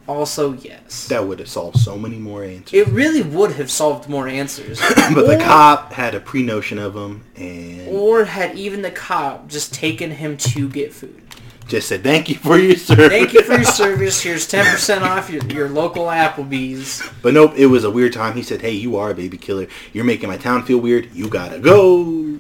[0.08, 1.08] Also, yes.
[1.08, 2.74] That would have solved so many more answers.
[2.74, 4.80] It really would have solved more answers.
[5.14, 9.74] but the cop had a pre-notion of him and Or had even the cop just
[9.74, 11.24] taken him to get food.
[11.68, 13.08] just said, thank you for your service.
[13.08, 14.22] Thank you for your service.
[14.22, 17.02] Here's 10% off your, your local Applebee's.
[17.24, 18.36] But nope, it was a weird time.
[18.36, 19.66] He said, hey, you are a baby killer.
[19.94, 21.10] You're making my town feel weird.
[21.16, 22.38] You gotta go.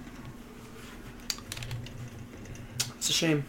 [3.06, 3.46] It's a shame.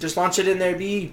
[0.00, 1.12] Just launch it in there, B.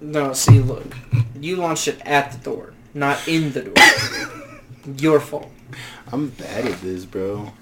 [0.00, 0.96] No, see, look.
[1.38, 3.74] You launched it at the door, not in the door.
[4.96, 5.50] Your fault.
[6.10, 7.52] I'm bad at this, bro.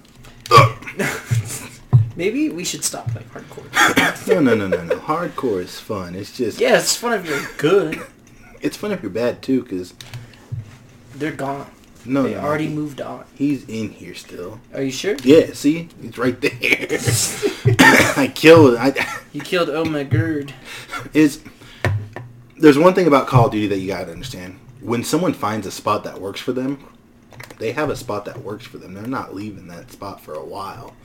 [2.15, 4.27] Maybe we should stop playing hardcore.
[4.29, 4.95] No, no, no, no, no.
[4.99, 6.15] Hardcore is fun.
[6.15, 8.01] It's just, Yeah, it's fun if you're good.
[8.61, 9.93] it's fun if you're bad too, because
[11.15, 11.69] They're gone.
[12.05, 13.25] No, They no, already he- moved on.
[13.35, 14.59] He's in here still.
[14.73, 15.15] Are you sure?
[15.23, 16.51] Yeah, see, he's right there.
[18.17, 18.75] I killed.
[18.77, 18.93] I
[19.33, 20.53] You killed Oh my Gerd.
[21.13, 21.41] is.
[22.57, 24.59] There's one thing about Call of Duty that you gotta understand.
[24.81, 26.85] When someone finds a spot that works for them,
[27.59, 28.93] they have a spot that works for them.
[28.93, 30.95] They're not leaving that spot for a while.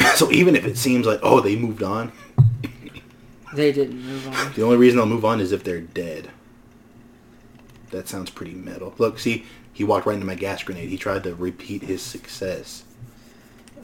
[0.16, 2.12] So even if it seems like, oh, they moved on,
[3.54, 4.52] They didn't move on.
[4.52, 6.30] the only reason they'll move on is if they're dead.
[7.90, 8.94] That sounds pretty metal.
[8.98, 10.88] Look, see, he walked right into my gas grenade.
[10.88, 12.84] He tried to repeat his success.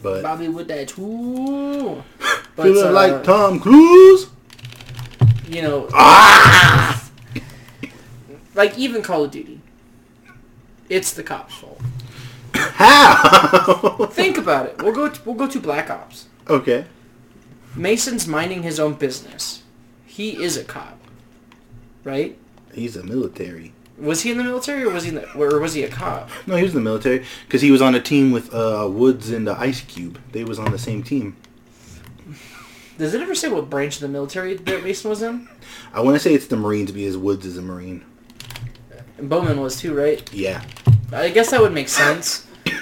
[0.03, 2.03] But Bobby with that tool.
[2.57, 4.26] But feeling uh, like Tom Cruise.
[5.48, 7.09] you know, Ah!
[8.55, 9.61] like even Call of Duty,
[10.88, 11.81] it's the cops' fault.
[12.55, 14.07] How?
[14.11, 14.83] Think about it.
[14.83, 15.09] We'll go.
[15.09, 16.26] To, we'll go to Black Ops.
[16.48, 16.87] okay.
[17.76, 19.62] Mason's minding his own business.
[20.05, 20.98] He is a cop,
[22.03, 22.37] right?
[22.74, 23.72] He's a military.
[24.01, 26.31] Was he in the military or was he in the, or was he a cop?
[26.47, 29.31] No, he was in the military because he was on a team with uh, Woods
[29.31, 30.19] and uh, Ice Cube.
[30.33, 31.37] They was on the same team.
[32.99, 35.49] Does it ever say what branch of the military that Mason was in?
[35.93, 38.05] I want to say it's the Marines because Woods is a Marine.
[39.19, 40.23] And Bowman was too, right?
[40.33, 40.63] Yeah,
[41.13, 42.47] I guess that would make sense.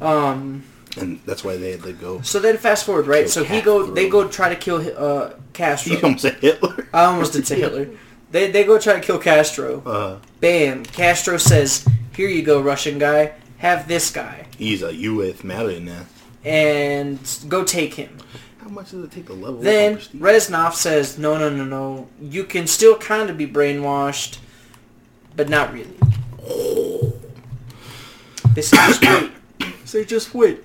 [0.00, 0.64] Um.
[0.96, 2.20] and that's why they had to go.
[2.22, 3.30] So then fast forward, right?
[3.30, 3.86] So he go.
[3.86, 5.94] They go try to kill uh, Castro.
[5.96, 6.88] He almost said Hitler.
[6.92, 7.88] I almost did say Hitler.
[8.32, 9.82] They, they go try to kill Castro.
[9.84, 10.84] Uh, Bam.
[10.84, 13.34] Castro says, here you go, Russian guy.
[13.58, 14.46] Have this guy.
[14.58, 15.44] he's a U.S.
[15.44, 16.06] Marine.
[16.44, 18.18] And go take him.
[18.60, 19.98] How much does it take to level Then?
[19.98, 22.08] Reznov says, no, no, no, no.
[22.20, 24.38] You can still kind of be brainwashed,
[25.36, 25.96] but not really.
[28.54, 29.30] They say, just wait.
[29.84, 30.64] Say, just wait.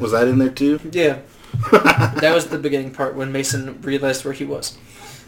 [0.00, 0.80] was that in there too?
[0.92, 1.18] Yeah.
[1.72, 4.76] that was the beginning part when Mason realized where he was.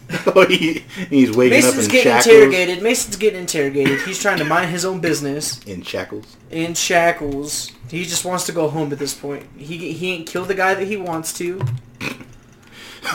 [0.27, 2.27] oh, he, he's waking Mason's up in getting shackles.
[2.35, 2.83] interrogated.
[2.83, 4.01] Mason's getting interrogated.
[4.01, 6.35] He's trying to mind his own business In shackles.
[6.51, 7.71] in shackles.
[7.89, 9.45] He just wants to go home at this point.
[9.57, 11.61] He he ain't killed the guy that he wants to.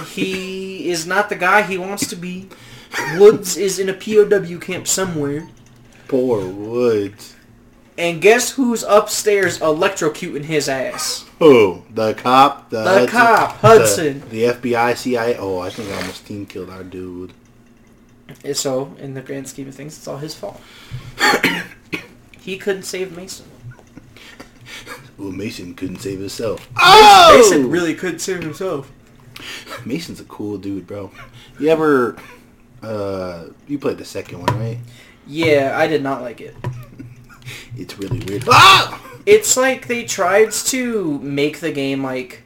[0.07, 2.49] He is not the guy he wants to be.
[3.17, 5.49] Woods is in a POW camp somewhere.
[6.09, 7.35] Poor Woods.
[7.99, 11.29] And guess who's upstairs electrocuting his ass?
[11.41, 12.71] Oh, the cop.
[12.71, 14.21] The, The cop, Hudson.
[14.31, 15.37] The, the FBI, CIA.
[15.37, 17.33] Oh, I think I almost team killed our dude.
[18.45, 20.61] And So, in the grand scheme of things, it's all his fault.
[22.41, 23.47] he couldn't save Mason.
[25.17, 26.69] Well, Mason couldn't save himself.
[26.79, 27.35] Oh!
[27.37, 28.93] Mason really couldn't save himself.
[29.85, 31.11] Mason's a cool dude, bro.
[31.59, 32.17] You ever,
[32.81, 34.79] uh, you played the second one, right?
[35.27, 36.55] Yeah, I did not like it.
[37.77, 38.45] It's really weird.
[38.49, 39.03] Ah!
[39.27, 42.43] It's like they tried to make the game like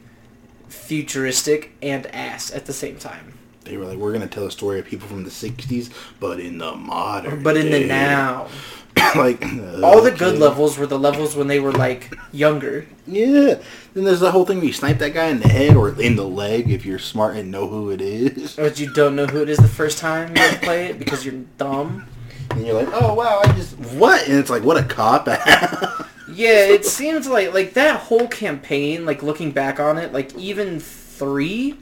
[0.67, 3.33] futuristic and ass at the same time.
[3.63, 5.89] They were like, we're gonna tell a story of people from the '60s,
[6.19, 7.41] but in the modern.
[7.43, 8.49] But in the now,
[9.15, 9.41] like
[9.81, 12.85] all the good levels were the levels when they were like younger.
[13.07, 13.55] Yeah.
[13.93, 16.15] Then there's the whole thing where you snipe that guy in the head or in
[16.15, 18.55] the leg if you're smart and know who it is.
[18.55, 21.43] But you don't know who it is the first time you play it because you're
[21.57, 22.05] dumb.
[22.51, 24.27] And you're like, oh wow, I just what?
[24.27, 26.07] And it's like, what a cop out.
[26.33, 30.79] Yeah, it seems like like that whole campaign, like looking back on it, like even
[30.79, 31.77] three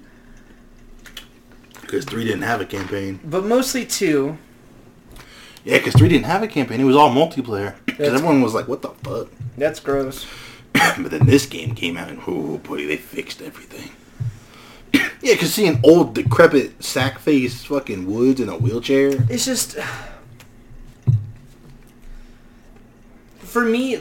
[1.91, 3.19] because three didn't have a campaign.
[3.24, 4.38] but mostly two.
[5.65, 6.80] Yeah, because three didn't have a campaign.
[6.80, 7.76] It was all multiplayer.
[7.86, 10.26] Because everyone was like, "What the fuck?" That's gross.
[10.74, 13.91] but then this game came out, and oh boy, they fixed everything.
[15.21, 19.12] yeah, because seeing old, decrepit, sack-faced fucking Woods in a wheelchair.
[19.30, 19.78] It's just
[23.51, 23.99] for me.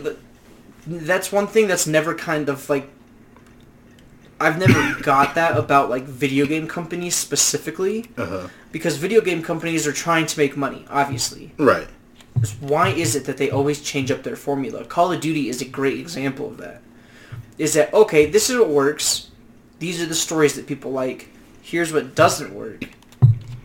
[0.87, 2.89] That's one thing that's never kind of like.
[4.41, 8.49] I've never got that about like video game companies specifically Uh-huh.
[8.73, 10.87] because video game companies are trying to make money.
[10.89, 11.89] Obviously, Right.
[12.61, 14.85] why is it that they always change up their formula?
[14.85, 16.81] Call of Duty is a great example of that.
[17.59, 18.25] Is that okay?
[18.31, 19.29] This is what works.
[19.81, 21.29] These are the stories that people like.
[21.61, 22.85] Here's what doesn't work.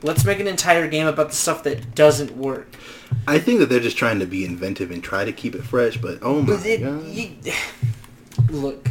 [0.05, 2.67] Let's make an entire game about the stuff that doesn't work.
[3.27, 5.97] I think that they're just trying to be inventive and try to keep it fresh,
[5.97, 7.05] but oh my But it- god.
[7.07, 7.31] you-
[8.49, 8.89] look,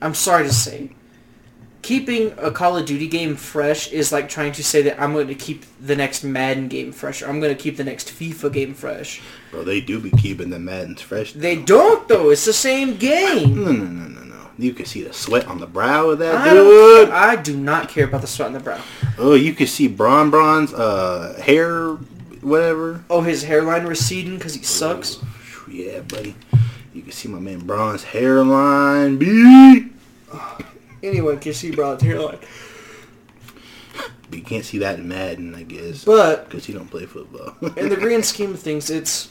[0.00, 0.90] I'm sorry to say,
[1.82, 5.26] keeping a Call of Duty game fresh is like trying to say that I'm going
[5.28, 8.52] to keep the next Madden game fresh, or I'm going to keep the next FIFA
[8.52, 9.20] game fresh.
[9.50, 11.32] Bro, they do be keeping the Maddens fresh.
[11.32, 12.30] They don't though.
[12.30, 13.64] It's the same game.
[13.64, 14.33] No, no, no, no, no.
[14.56, 17.08] You can see the sweat on the brow of that I dude.
[17.10, 18.80] I do not care about the sweat on the brow.
[19.18, 21.94] Oh, you can see Bron Bron's uh, hair,
[22.40, 23.04] whatever.
[23.10, 25.18] Oh, his hairline receding because he sucks.
[25.68, 26.36] Yeah, buddy.
[26.92, 29.16] You can see my man Bron's hairline.
[29.18, 29.88] B.
[31.02, 32.38] Anyone can see Bron's hairline.
[34.30, 36.04] But you can't see that in Madden, I guess.
[36.04, 37.56] But Because he don't play football.
[37.76, 39.30] in the grand scheme of things, it's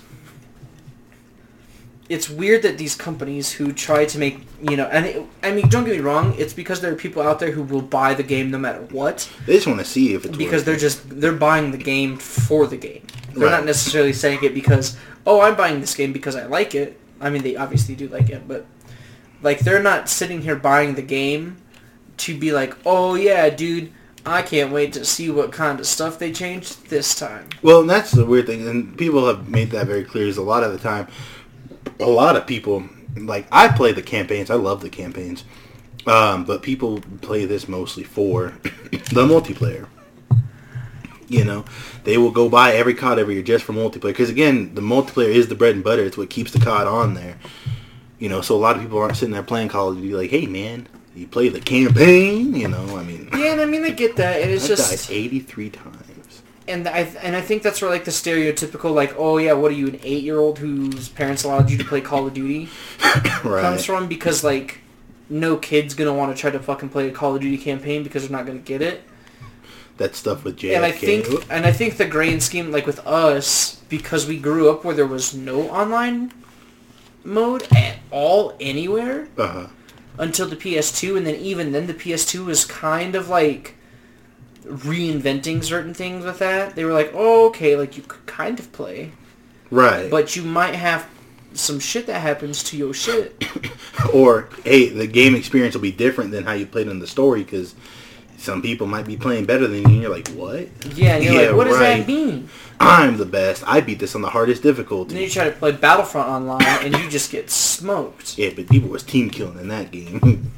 [2.10, 5.68] it's weird that these companies who try to make you know, and it, I mean,
[5.70, 8.24] don't get me wrong, it's because there are people out there who will buy the
[8.24, 10.82] game no matter what, they just want to see if it's because they're working.
[10.82, 13.06] just they're buying the game for the game.
[13.34, 13.52] They're Right.
[13.52, 17.00] not necessarily saying it because oh, I'm buying this game because I like it.
[17.22, 18.66] I mean, they obviously do like it, but
[19.42, 21.58] like they're not sitting here buying the game
[22.18, 23.92] to be like, oh yeah, dude.
[24.26, 27.50] I can't wait to see what kind of stuff they changed this time.
[27.62, 30.28] Well, and that's the weird thing, and people have made that very clear.
[30.28, 31.10] Is a lot of the time,
[32.00, 32.84] a lot of people
[33.16, 34.50] like I play the campaigns.
[34.50, 35.44] I love the campaigns,
[36.06, 39.88] um, but people play this mostly for the multiplayer.
[41.28, 41.66] You know,
[42.04, 45.30] they will go buy every COD every year just for multiplayer because again, the multiplayer
[45.30, 46.04] is the bread and butter.
[46.04, 47.38] It's what keeps the COD on there.
[48.20, 50.30] You know, so a lot of people aren't sitting there playing Call of Duty like,
[50.30, 52.56] hey man, you play the campaign.
[52.56, 55.70] You know, I mean, Yeah, and I mean I get that, and it's just 83
[55.70, 56.03] times.
[56.68, 59.76] And I and I think that's where like the stereotypical like oh yeah what are
[59.76, 62.70] you an eight year old whose parents allowed you to play Call of Duty
[63.44, 63.62] Right.
[63.62, 64.80] comes from because like
[65.30, 68.24] no kid's gonna want to try to fucking play a Call of Duty campaign because
[68.24, 69.04] they're not gonna get it.
[69.98, 70.76] that stuff with JFK.
[70.76, 74.70] And I think and I think the grand scheme like with us because we grew
[74.70, 76.32] up where there was no online
[77.24, 79.68] mode at all anywhere uh-huh.
[80.18, 83.76] until the PS2 and then even then the PS2 was kind of like
[84.66, 86.76] reinventing certain things with that.
[86.76, 89.12] They were like, "Oh, okay, like you could kind of play,
[89.72, 90.10] Right.
[90.10, 91.08] but you might have
[91.54, 93.44] some shit that happens to your shit."
[94.14, 97.44] or hey, the game experience will be different than how you played in the story
[97.44, 97.76] because
[98.38, 99.86] some people might be playing better than you.
[99.86, 100.68] and You're like, what?
[100.96, 102.00] Yeah, you're Yeah, like, "What does right.
[102.00, 102.50] that mean?"
[102.80, 103.64] I'm the best.
[103.66, 105.12] I beat this on the hardest difficulty.
[105.12, 108.38] And then you try to play Battlefront online and you just get smoked.
[108.38, 110.52] Yeah, but people was team killing in that game.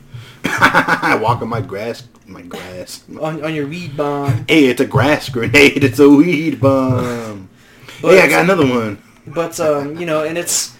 [0.45, 3.03] I walk on my grass, my grass.
[3.19, 4.45] On, on your weed bomb.
[4.47, 5.83] Hey, it's a grass grenade.
[5.83, 7.49] It's a weed bomb.
[8.01, 9.01] But, hey, I got another one.
[9.27, 10.75] but um, you know, and it's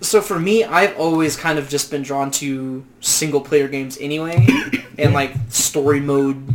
[0.00, 4.46] so for me, I've always kind of just been drawn to single player games anyway,
[4.98, 6.54] and like story mode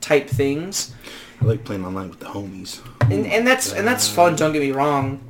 [0.00, 0.94] type things.
[1.40, 2.80] I like playing online with the homies.
[3.10, 4.36] and and that's and that's fun.
[4.36, 5.20] Don't get me wrong,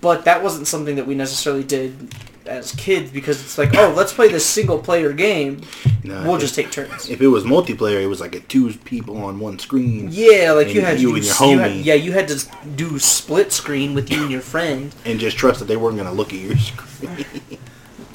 [0.00, 2.14] but that wasn't something that we necessarily did
[2.46, 5.60] as kids because it's like, oh, let's play this single player game.
[6.04, 7.08] Nah, We'll if- just take turns.
[7.08, 10.08] If it was multiplayer, it was like a two people on one screen.
[10.10, 11.84] Yeah, like you had you to and your you had- homie.
[11.84, 12.44] yeah, you had to
[12.76, 14.94] do split screen with you and your friend.
[15.04, 17.24] and just trust that they weren't gonna look at your screen.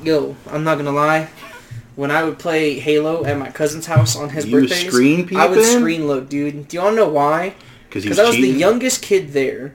[0.03, 1.29] Yo, I'm not gonna lie.
[1.95, 5.47] When I would play Halo at my cousin's house on his You birthdays, screen I
[5.47, 6.67] would screen look, dude.
[6.67, 7.55] Do you wanna know why?
[7.89, 9.73] Because he Because was I was the youngest kid there.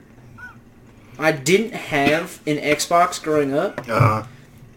[1.19, 4.23] I didn't have an Xbox growing up, Uh,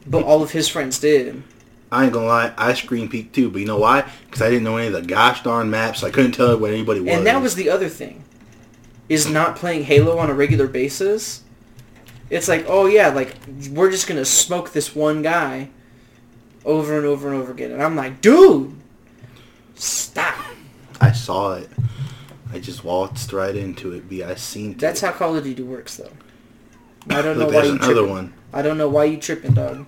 [0.06, 1.42] but all of his friends did.
[1.90, 4.10] I ain't gonna lie, I screen peeked too, but you know why?
[4.26, 6.00] Because I didn't know any of the gosh darn maps.
[6.00, 7.10] So I couldn't tell what anybody was.
[7.10, 8.24] And that was the other thing,
[9.08, 11.42] is not playing Halo on a regular basis.
[12.28, 13.36] It's like, oh yeah, like
[13.70, 15.70] we're just gonna smoke this one guy
[16.64, 18.74] over and over and over again, and I'm like, dude,
[19.76, 20.34] stop.
[21.00, 21.70] I saw it.
[22.52, 24.08] I just waltzed right into it.
[24.08, 24.76] Be I seen.
[24.76, 25.06] That's it.
[25.06, 26.10] how Call of Duty works, though.
[27.10, 28.10] I don't know Look, why you another tripping.
[28.10, 28.34] one.
[28.52, 29.86] I don't know why you tripping, dog.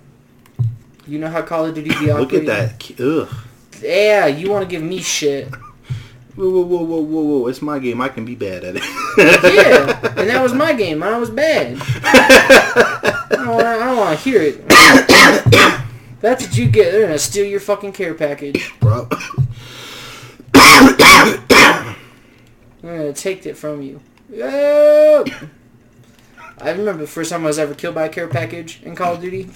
[1.08, 3.00] You know how Call of Duty be Look at that.
[3.00, 3.28] Ugh.
[3.82, 5.48] Yeah, you want to give me shit.
[6.36, 7.46] Whoa, whoa, whoa, whoa, whoa, whoa!
[7.48, 8.00] It's my game.
[8.00, 8.82] I can be bad at it.
[9.18, 11.00] Yeah, and that was my game.
[11.00, 11.76] Mine was bad.
[11.80, 14.68] I don't, I want to hear it.
[16.20, 16.92] That's what you get.
[16.92, 18.72] They're gonna steal your fucking care package.
[18.78, 19.08] bro.
[22.82, 24.00] They're gonna take it from you.
[24.30, 25.24] Yo!
[26.58, 29.14] I remember the first time I was ever killed by a care package in Call
[29.14, 29.48] of Duty.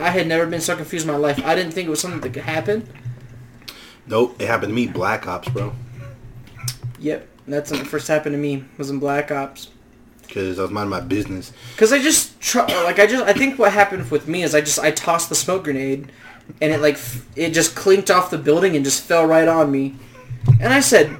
[0.00, 1.40] I had never been so confused in my life.
[1.44, 2.88] I didn't think it was something that could happen.
[4.06, 4.86] Nope, it happened to me.
[4.86, 5.72] Black Ops, bro.
[6.98, 8.64] Yep, that's when it first happened to me.
[8.78, 9.68] Was in Black Ops.
[10.22, 11.52] Because I was minding my business.
[11.76, 14.60] Cause I just tr- like I just I think what happened with me is I
[14.60, 16.12] just I tossed the smoke grenade,
[16.60, 19.70] and it like f- it just clinked off the building and just fell right on
[19.72, 19.96] me,
[20.60, 21.16] and I said,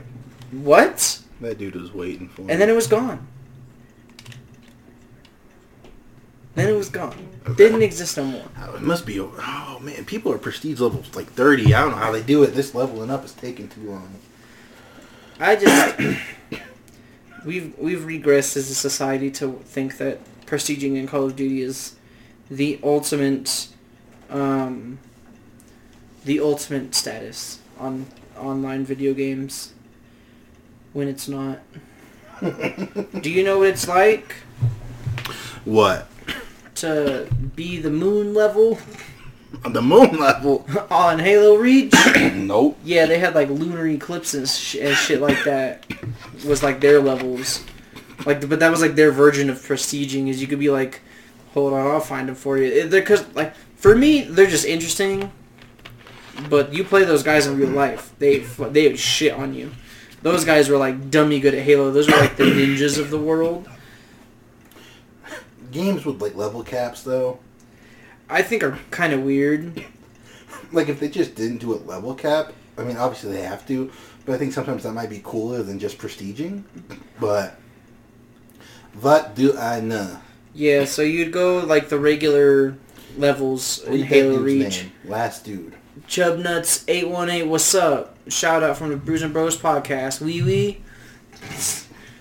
[0.52, 2.52] "What?" That dude was waiting for me.
[2.52, 3.26] And then it was gone.
[6.54, 7.28] Then it was gone.
[7.56, 8.44] Didn't exist no more.
[8.58, 9.20] Oh, it must be.
[9.20, 11.72] Oh man, people are prestige levels like thirty.
[11.74, 12.48] I don't know how they do it.
[12.54, 14.12] This leveling up is taking too long.
[15.38, 15.98] I just
[17.44, 21.94] we've we've regressed as a society to think that prestiging in Call of Duty is
[22.50, 23.68] the ultimate
[24.28, 24.98] um,
[26.24, 29.72] the ultimate status on online video games
[30.92, 31.60] when it's not.
[32.40, 34.34] Do you know what it's like
[35.64, 36.08] What?
[36.80, 38.78] To be the moon level
[39.68, 40.66] the moon level?
[40.90, 41.92] on Halo Reach?
[42.34, 42.78] nope.
[42.84, 45.86] Yeah, they had like lunar eclipses and, sh- and shit like that.
[46.46, 47.64] Was like their levels,
[48.24, 50.28] like but that was like their version of prestiging.
[50.28, 51.02] Is you could be like,
[51.52, 52.88] hold on, I'll find them for you.
[52.88, 55.30] They're cause like for me, they're just interesting.
[56.48, 59.72] But you play those guys in real life, they they shit on you.
[60.22, 61.90] Those guys were like dummy good at Halo.
[61.90, 63.68] Those were like the ninjas of the world.
[65.70, 67.38] Games with like level caps though.
[68.28, 69.84] I think are kind of weird.
[70.72, 73.90] Like if they just didn't do a level cap, I mean obviously they have to,
[74.24, 76.62] but I think sometimes that might be cooler than just prestiging.
[77.18, 77.56] But
[79.00, 80.18] what do I know?
[80.54, 82.76] Yeah, so you'd go like the regular
[83.16, 84.82] levels in Halo Reach.
[84.82, 84.92] name?
[85.04, 85.74] Last dude.
[86.06, 88.16] Chubnuts eight one eight, what's up?
[88.28, 90.20] Shout out from the Bruiser Bros podcast.
[90.20, 90.80] Wee wee.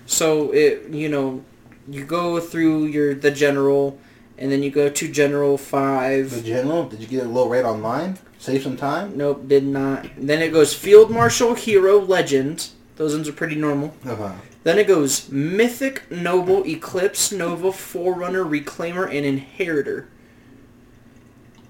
[0.06, 1.44] So it you know,
[1.90, 3.98] you go through your the general
[4.38, 6.30] and then you go to general five.
[6.30, 6.88] The general.
[6.88, 8.18] Did you get a low rate online?
[8.38, 9.16] Save some time.
[9.16, 10.06] Nope, did not.
[10.16, 12.70] Then it goes Field Marshal, Hero, Legend.
[12.96, 13.94] Those ones are pretty normal.
[14.04, 14.32] Uh huh.
[14.62, 20.08] Then it goes Mythic, Noble, Eclipse, Nova, Forerunner, Reclaimer, and Inheritor.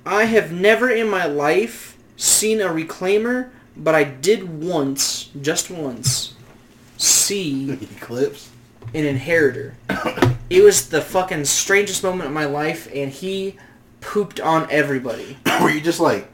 [0.04, 6.34] I have never in my life seen a Reclaimer, but I did once, just once,
[6.96, 8.49] see Eclipse.
[8.94, 9.76] An Inheritor.
[10.48, 13.56] It was the fucking strangest moment of my life, and he
[14.00, 15.38] pooped on everybody.
[15.60, 16.28] Were you just like,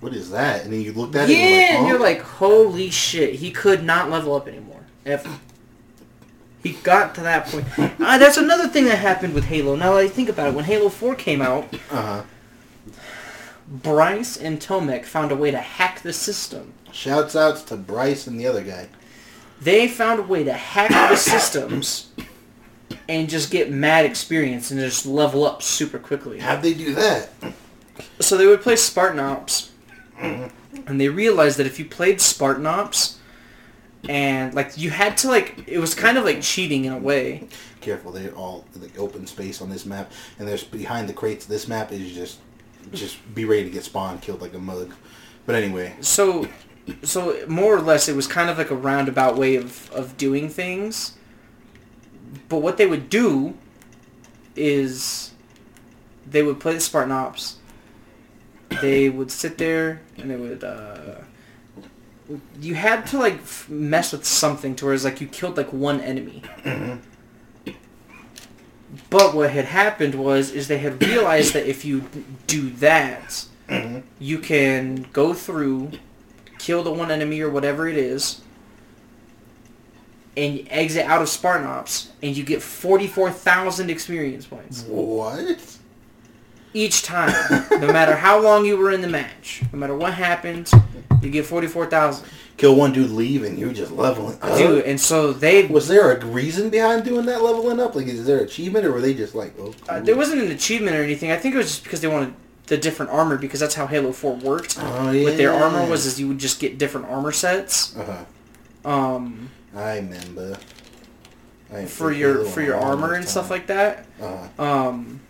[0.00, 0.64] what is that?
[0.64, 1.40] And then you looked at yeah, it.
[1.40, 4.80] And and you're like, like, holy shit, he could not level up anymore.
[5.06, 5.30] Ever.
[6.62, 7.66] He got to that point.
[8.02, 9.76] Uh, that's another thing that happened with Halo.
[9.76, 12.22] Now that I think about it, when Halo 4 came out, uh huh.
[13.68, 16.74] Bryce and Tomek found a way to hack the system.
[16.90, 18.88] Shouts outs to Bryce and the other guy.
[19.62, 22.10] They found a way to hack the systems
[23.08, 26.40] and just get mad experience and just level up super quickly.
[26.40, 27.30] How'd they do that?
[28.20, 29.70] So they would play Spartan Ops,
[30.20, 33.18] and they realized that if you played Spartan Ops,
[34.08, 37.46] and like you had to like, it was kind of like cheating in a way.
[37.80, 41.46] Careful, they're all like open space on this map, and there's behind the crates.
[41.46, 42.40] This map is just,
[42.92, 44.92] just be ready to get spawned, killed like a mug.
[45.46, 46.48] But anyway, So,
[47.02, 50.48] so more or less, it was kind of like a roundabout way of of doing
[50.48, 51.16] things.
[52.48, 53.54] But what they would do
[54.56, 55.32] is
[56.26, 57.56] they would play the Spartan Ops.
[58.80, 60.64] They would sit there and they would.
[60.64, 61.16] Uh,
[62.60, 65.72] you had to like f- mess with something to where it's like you killed like
[65.72, 66.42] one enemy.
[69.08, 72.04] But what had happened was is they had realized that if you
[72.46, 73.46] do that,
[74.18, 75.92] you can go through,
[76.62, 78.40] kill the one enemy or whatever it is,
[80.36, 85.78] and you exit out of Spartan Ops, and you get 44,000 experience points what?
[86.72, 87.32] each time.
[87.70, 90.70] no matter how long you were in the match, no matter what happened,
[91.20, 92.26] you get 44,000.
[92.56, 94.38] Kill one dude, leave, and you're just leveling.
[94.40, 94.56] up.
[94.56, 95.66] Dude, and so they...
[95.66, 97.96] was there a reason behind doing that leveling up?
[97.96, 100.94] Like, is there achievement, or were they just like, oh, Uh, there wasn't an achievement
[100.94, 101.32] or anything.
[101.32, 102.34] I think it was just because they wanted
[102.72, 104.78] the different armor because that's how Halo 4 worked.
[104.80, 107.94] Oh, With their armor was is you would just get different armor sets.
[107.94, 108.90] Uh-huh.
[108.90, 110.56] Um, I remember.
[111.70, 114.06] I for your for your armor and stuff like that.
[114.22, 114.64] Uh-huh.
[114.88, 115.20] Um,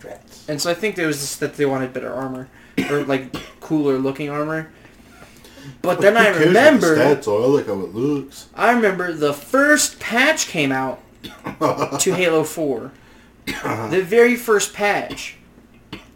[0.00, 0.48] Drats.
[0.48, 2.48] and so I think there was just that they wanted better armor
[2.88, 4.70] or like cooler looking armor.
[5.82, 7.42] But then I Who cares what the remember, stats are?
[7.42, 8.48] I like how it looks.
[8.54, 11.02] I remember the first patch came out
[12.00, 12.92] to Halo 4.
[13.46, 15.37] The very first patch.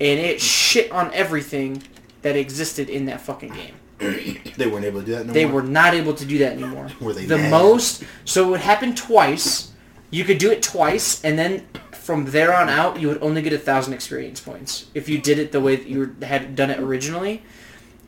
[0.03, 1.83] And it shit on everything
[2.23, 3.75] that existed in that fucking game.
[4.57, 5.55] They weren't able to do that no They more.
[5.55, 6.89] were not able to do that anymore.
[7.01, 7.51] Were they the mad?
[7.51, 9.71] most so it would happen twice.
[10.11, 13.53] You could do it twice, and then from there on out, you would only get
[13.53, 16.81] a thousand experience points if you did it the way that you had done it
[16.81, 17.43] originally,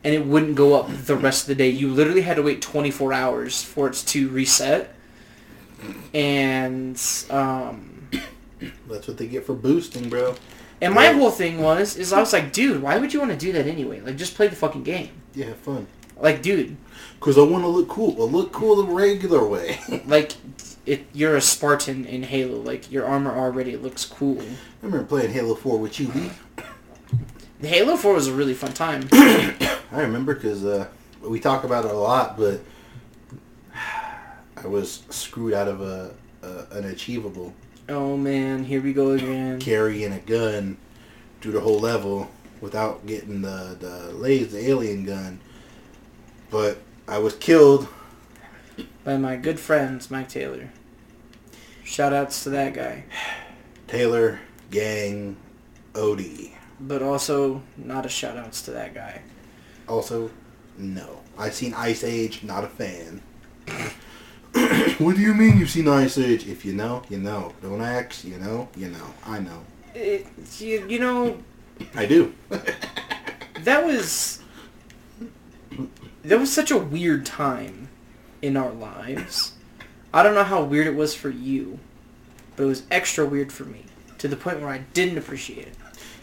[0.03, 1.69] and it wouldn't go up the rest of the day.
[1.69, 4.93] You literally had to wait 24 hours for it to reset,
[6.13, 8.07] and um,
[8.87, 10.35] That's what they get for boosting, bro.
[10.81, 13.37] And my whole thing was is I was like, dude, why would you want to
[13.37, 14.01] do that anyway?
[14.01, 15.09] Like, just play the fucking game.
[15.33, 15.87] Yeah, have fun.
[16.17, 16.77] Like, dude,
[17.19, 18.15] Cause I want to look cool.
[18.21, 19.79] I look cool the regular way.
[20.05, 20.33] like.
[20.85, 22.59] It, you're a Spartan in Halo.
[22.59, 24.39] Like your armor already looks cool.
[24.39, 26.09] I remember playing Halo 4 with you.
[26.09, 26.29] B.
[27.67, 29.09] Halo 4 was a really fun time.
[29.11, 30.85] I remember because uh,
[31.21, 32.61] we talk about it a lot, but
[34.57, 36.13] I was screwed out of a,
[36.43, 37.51] a an achievable
[37.89, 39.59] oh man, here we go again.
[39.59, 40.77] carrying a gun
[41.41, 42.29] through the whole level
[42.61, 45.39] without getting the the laser, the alien gun.
[46.49, 47.87] But I was killed.
[49.03, 50.69] By my good friends, Mike Taylor.
[51.83, 53.03] Shout outs to that guy.
[53.87, 54.39] Taylor,
[54.71, 55.37] gang,
[55.93, 56.53] Odie.
[56.79, 59.21] But also, not a shout outs to that guy.
[59.87, 60.31] Also,
[60.77, 61.21] no.
[61.37, 63.21] I've seen Ice Age, not a fan.
[64.97, 66.47] What do you mean you've seen Ice Age?
[66.47, 67.53] If you know, you know.
[67.61, 69.13] Don't ask, you know, you know.
[69.25, 69.61] I know.
[69.93, 70.27] It,
[70.59, 71.37] you, you know,
[71.95, 72.33] I do.
[73.61, 74.41] that was...
[76.23, 77.89] That was such a weird time
[78.41, 79.53] in our lives.
[80.13, 81.79] I don't know how weird it was for you,
[82.55, 83.83] but it was extra weird for me.
[84.19, 85.75] To the point where I didn't appreciate it.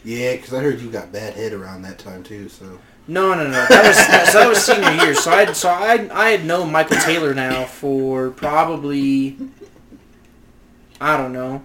[0.03, 2.79] yeah, because I heard you got bad head around that time too, so.
[3.09, 3.51] No, no, no.
[3.51, 3.97] That was
[4.33, 5.15] so that was senior year.
[5.15, 9.37] So I so I I had known Michael Taylor now for probably
[11.01, 11.63] I don't know.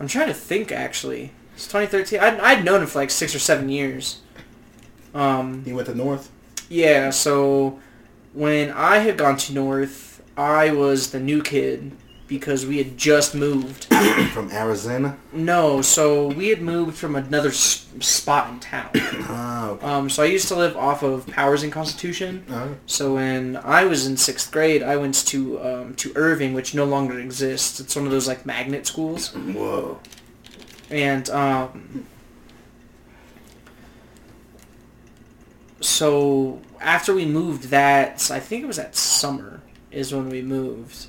[0.00, 1.30] I'm trying to think actually.
[1.54, 2.18] It's 2013.
[2.20, 4.20] I'd, I'd known him for like six or seven years.
[5.14, 6.30] Um, He went to North?
[6.68, 7.10] yeah.
[7.10, 7.78] So
[8.32, 11.92] when I had gone to North, I was the new kid
[12.26, 13.84] because we had just moved.
[14.32, 15.16] From Arizona?
[15.32, 18.88] No, so we had moved from another s- spot in town.
[18.94, 19.86] Oh, okay.
[19.86, 22.44] Um, so I used to live off of Powers and Constitution.
[22.50, 26.74] Uh, So when I was in sixth grade, I went to um, to Irving, which
[26.74, 27.78] no longer exists.
[27.80, 29.98] It's one of those like magnet schools, whoa.
[30.90, 32.06] and um,
[35.80, 39.60] so after we moved, that I think it was that summer
[39.90, 41.06] is when we moved.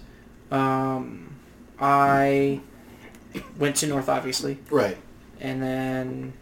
[0.51, 1.35] Um,
[1.79, 2.61] I
[3.57, 4.97] went to North, obviously, Right.
[5.41, 6.33] and then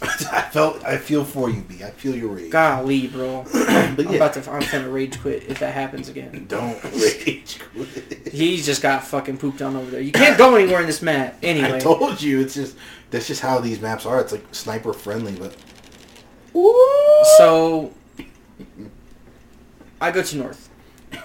[0.02, 1.84] I felt, I feel for you, B.
[1.84, 2.50] I feel your rage.
[2.50, 3.44] golly, bro.
[3.52, 4.50] but I'm yeah, about to.
[4.50, 6.46] I'm gonna rage quit if that happens again.
[6.48, 8.28] don't rage quit.
[8.32, 10.00] He just got fucking pooped on over there.
[10.00, 11.36] You can't go anywhere in this map.
[11.42, 11.76] Anyway.
[11.76, 12.76] I told you, it's just,
[13.10, 14.20] that's just how these maps are.
[14.20, 15.54] It's like sniper friendly, but
[16.56, 17.22] Ooh.
[17.38, 17.92] So
[20.00, 20.68] I go to North.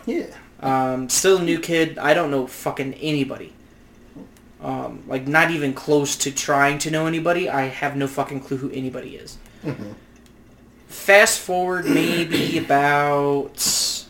[0.06, 0.26] yeah.
[0.66, 2.00] Um, still a new kid.
[2.00, 3.54] I don't know fucking anybody.
[4.62, 7.48] Um, like not even close to trying to know anybody.
[7.48, 9.38] I have no fucking clue who anybody is.
[10.88, 14.06] Fast forward maybe about.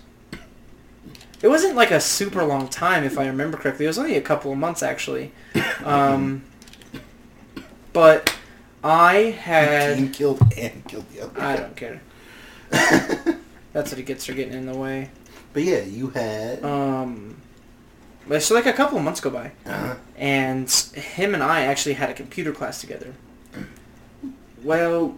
[1.41, 3.85] It wasn't like a super long time, if I remember correctly.
[3.85, 5.33] It was only a couple of months actually.
[5.83, 6.43] Um,
[7.91, 8.33] but
[8.81, 9.97] I had.
[9.97, 11.41] Team killed and killed the other.
[11.41, 12.01] I don't care.
[12.69, 15.09] That's what it gets for getting in the way.
[15.55, 16.65] But yeah, you had.
[16.65, 17.37] Um,
[18.39, 22.09] so like a couple of months go by, Uh, and him and I actually had
[22.09, 23.13] a computer class together.
[24.61, 25.17] Well,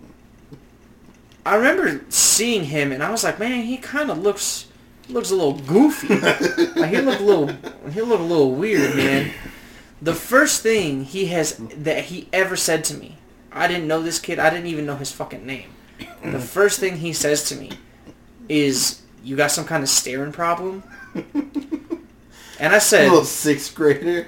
[1.44, 4.68] I remember seeing him, and I was like, man, he kind of looks
[5.10, 6.20] looks a little goofy.
[6.80, 7.48] like he looked a little
[7.90, 9.32] he looked a little weird, man.
[10.04, 13.18] The first thing he has that he ever said to me,
[13.52, 14.38] I didn't know this kid.
[14.38, 15.72] I didn't even know his fucking name.
[16.24, 17.72] The first thing he says to me
[18.48, 20.84] is, "You got some kind of staring problem?"
[22.60, 24.28] And I said, little sixth grader.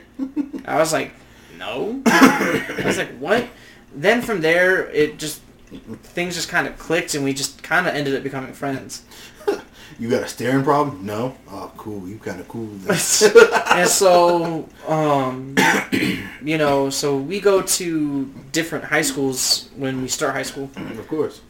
[0.65, 1.11] I was like,
[1.57, 2.01] no.
[2.05, 3.47] I was like, what?
[3.93, 5.41] Then from there, it just
[6.03, 9.03] things just kind of clicked, and we just kind of ended up becoming friends.
[9.97, 11.05] You got a staring problem?
[11.05, 11.35] No.
[11.49, 12.07] Oh, cool.
[12.07, 12.69] You kind of cool.
[12.89, 15.55] and so, um,
[16.41, 21.07] you know, so we go to different high schools when we start high school, of
[21.09, 21.41] course.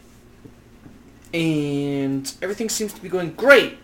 [1.34, 3.77] And everything seems to be going great.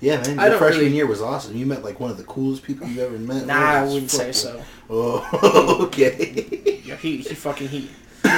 [0.00, 0.38] Yeah, man.
[0.38, 1.56] Your freshman really- year was awesome.
[1.56, 3.46] You met like one of the coolest people you ever met.
[3.46, 4.62] Nah, I wouldn't say so.
[4.90, 6.82] Oh, okay.
[6.84, 7.90] Yeah, he he fucking he.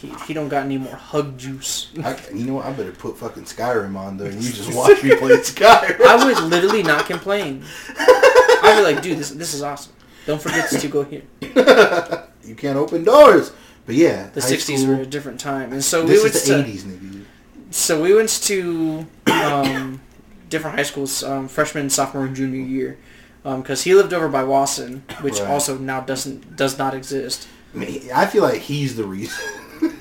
[0.00, 1.90] he, he don't got any more hug juice.
[2.04, 2.66] I, you know what?
[2.66, 6.00] I better put fucking Skyrim on there and you just watch me play Skyrim.
[6.02, 7.64] I would literally not complain.
[7.98, 9.92] I'd be like, dude, this this is awesome.
[10.26, 11.22] Don't forget to go here.
[12.44, 13.52] you can't open doors.
[13.90, 16.62] But yeah, The '60s school- were a different time, and so we went is the
[16.62, 17.24] to '80s, nigga.
[17.72, 20.00] so we went to um,
[20.48, 22.98] different high schools, um, freshman, sophomore, and junior year,
[23.42, 25.50] because he lived over by Wasson, which Right.
[25.50, 27.48] also now doesn't does not exist.
[27.74, 29.36] I, mean, I feel like he's the reason.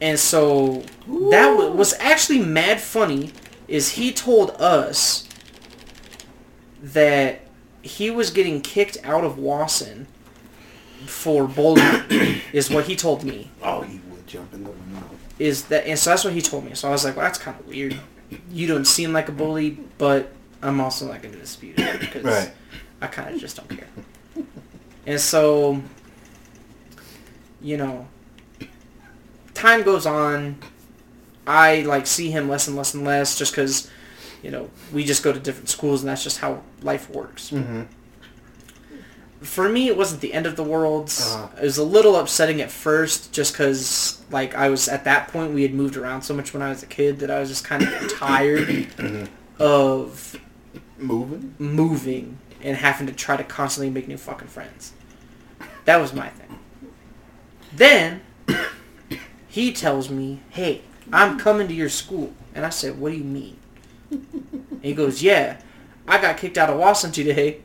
[0.00, 0.84] And so
[1.30, 3.32] that wa- was actually mad funny.
[3.66, 5.28] Is he told us
[6.82, 7.40] that
[7.82, 10.06] he was getting kicked out of Wasson
[11.08, 12.40] for bullying?
[12.52, 13.50] is what he told me.
[13.62, 15.08] oh, he would jump in the window.
[15.38, 16.74] Is that and so that's what he told me.
[16.74, 17.98] So I was like, well, that's kind of weird.
[18.52, 20.32] You don't seem like a bully, but
[20.62, 22.52] I'm also not going to dispute it because Right.
[23.00, 24.44] I kind of just don't care.
[25.06, 25.80] And so,
[27.62, 28.06] you know,
[29.54, 30.58] time goes on.
[31.46, 33.90] I like see him less and less and less just because,
[34.42, 37.50] you know, we just go to different schools and that's just how life works.
[37.50, 37.82] Mm-hmm.
[39.40, 41.12] For me, it wasn't the end of the world.
[41.16, 41.48] Uh-huh.
[41.58, 45.54] It was a little upsetting at first just because, like, I was at that point,
[45.54, 47.64] we had moved around so much when I was a kid that I was just
[47.64, 48.88] kind of tired
[49.58, 50.36] of
[50.98, 51.54] Moving.
[51.58, 54.92] moving and having to try to constantly make new fucking friends.
[55.84, 56.58] That was my thing.
[57.72, 58.22] Then
[59.48, 60.82] he tells me, "Hey,
[61.12, 63.56] I'm coming to your school," and I said, "What do you mean?"
[64.10, 65.60] And he goes, "Yeah,
[66.08, 67.60] I got kicked out of Wasson today.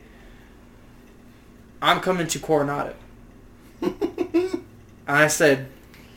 [1.84, 2.94] I'm coming to Coronado."
[3.82, 4.52] and
[5.06, 5.68] I said,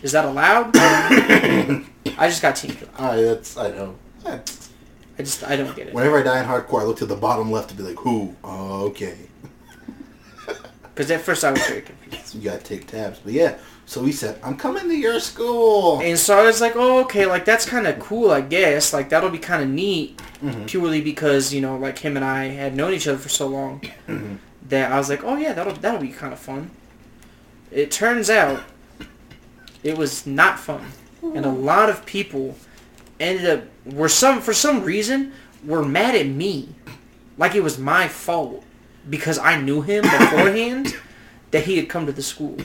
[0.01, 1.83] "Is that allowed?" I
[2.29, 2.87] just got teamed.
[2.97, 3.95] All right, that's I know.
[4.25, 4.39] I-
[5.19, 5.93] I just I don't get it.
[5.95, 8.35] Whenever I die in hardcore, I look to the bottom left to be like, who?
[8.43, 9.17] Oh, okay.
[10.93, 12.35] Because at first I was very confused.
[12.35, 13.19] You gotta take tabs.
[13.23, 13.57] But yeah,
[13.87, 15.99] so he said, I'm coming to your school.
[16.01, 18.93] And so I was like, oh, okay, like that's kind of cool, I guess.
[18.93, 20.65] Like that'll be kind of neat, Mm-hmm.
[20.65, 23.81] purely because you know, like him and I had known each other for so long
[24.07, 24.35] Mm-hmm.
[24.69, 26.71] That I was like, oh yeah, that'll that'll be kind of fun.
[27.71, 28.63] It turns out
[29.83, 30.85] it was not fun,
[31.21, 32.55] and a lot of people
[33.19, 35.33] ended up were some for some reason
[35.65, 36.69] were mad at me,
[37.37, 38.63] like it was my fault
[39.09, 40.95] because I knew him beforehand
[41.51, 42.57] that he had come to the school.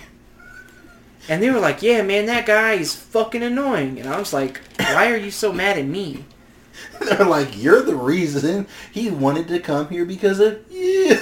[1.28, 4.00] And they were like, yeah, man, that guy is fucking annoying.
[4.00, 6.24] And I was like, why are you so mad at me?
[7.00, 11.18] They're like, you're the reason he wanted to come here because of you.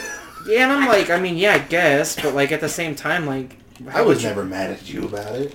[0.47, 2.21] Yeah, and I'm like, I mean, yeah, I guess.
[2.21, 3.57] But, like, at the same time, like...
[3.89, 5.55] I was never mad at you about it.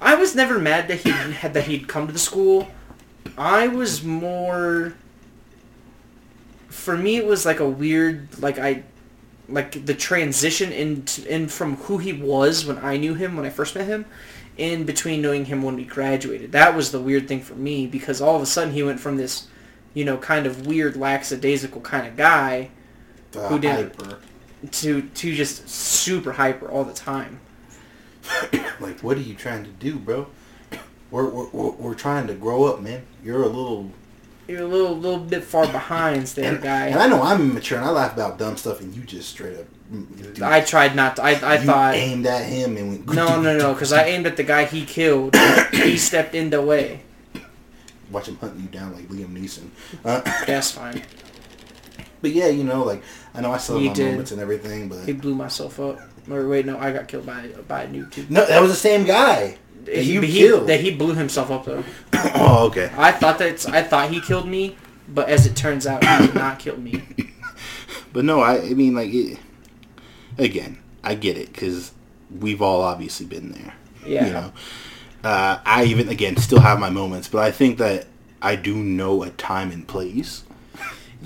[0.00, 2.68] I was never mad that he had that he'd come to the school.
[3.36, 4.94] I was more...
[6.68, 8.84] For me, it was like a weird, like, I...
[9.48, 13.50] Like, the transition in, in from who he was when I knew him, when I
[13.50, 14.06] first met him,
[14.56, 16.52] in between knowing him when we graduated.
[16.52, 19.18] That was the weird thing for me, because all of a sudden he went from
[19.18, 19.48] this,
[19.92, 22.70] you know, kind of weird, lackadaisical kind of guy
[23.34, 23.70] The Who did?
[23.96, 24.18] hyper.
[24.70, 27.40] to to just super hyper all the time.
[28.80, 30.26] Like, what are you trying to do, bro?
[31.10, 33.02] We're, we're, we're, we're trying to grow up, man.
[33.22, 33.92] You're a little...
[34.48, 36.98] You're a little little bit far behind there, And, and.
[36.98, 39.66] I know I'm immature and I laugh about dumb stuff and you just straight up...
[39.92, 41.22] mm, do- I tried not to.
[41.22, 43.06] I I you thought aimed at him and went...
[43.14, 45.36] no no no because I aimed at the guy he killed.
[45.72, 47.02] he stepped in the way.
[48.10, 49.68] Watch him hunting you down like Liam Neeson.
[50.04, 51.02] Uh, That's fine.
[52.24, 53.02] But yeah, you know, like,
[53.34, 54.10] I know I still You have my did.
[54.12, 55.04] moments and everything, but...
[55.04, 56.00] He blew myself up.
[56.30, 58.24] Or wait, no, I got killed by by a noob too.
[58.30, 59.58] No, that was the same guy.
[59.84, 60.66] That He, you he, killed.
[60.70, 61.84] that he blew himself up though.
[62.14, 62.90] oh, okay.
[62.96, 64.74] I thought that I thought he killed me,
[65.06, 67.02] but as it turns out, he did not kill me.
[68.14, 69.38] But no, I, I mean, like, it,
[70.38, 71.90] again, I get it because
[72.30, 73.74] we've all obviously been there.
[74.06, 74.26] Yeah.
[74.26, 74.52] You know,
[75.24, 78.06] uh, I even again still have my moments, but I think that
[78.40, 80.43] I do know a time and place.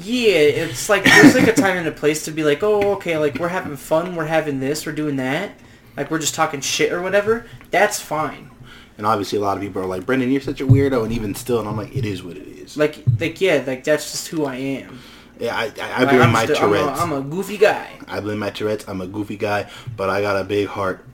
[0.00, 3.18] Yeah, it's like there's like a time and a place to be like, oh, okay,
[3.18, 5.50] like we're having fun, we're having this, we're doing that,
[5.96, 7.46] like we're just talking shit or whatever.
[7.72, 8.50] That's fine.
[8.96, 11.34] And obviously, a lot of people are like, "Brendan, you're such a weirdo," and even
[11.34, 14.28] still, and I'm like, "It is what it is." Like, like yeah, like that's just
[14.28, 14.98] who I am.
[15.38, 17.00] yeah, I, I, I blame I'm, my just a- I'm, a, Tourette's.
[17.00, 17.88] I'm a goofy guy.
[18.08, 18.88] I blame my Tourette's.
[18.88, 21.04] I'm a goofy guy, but I got a big heart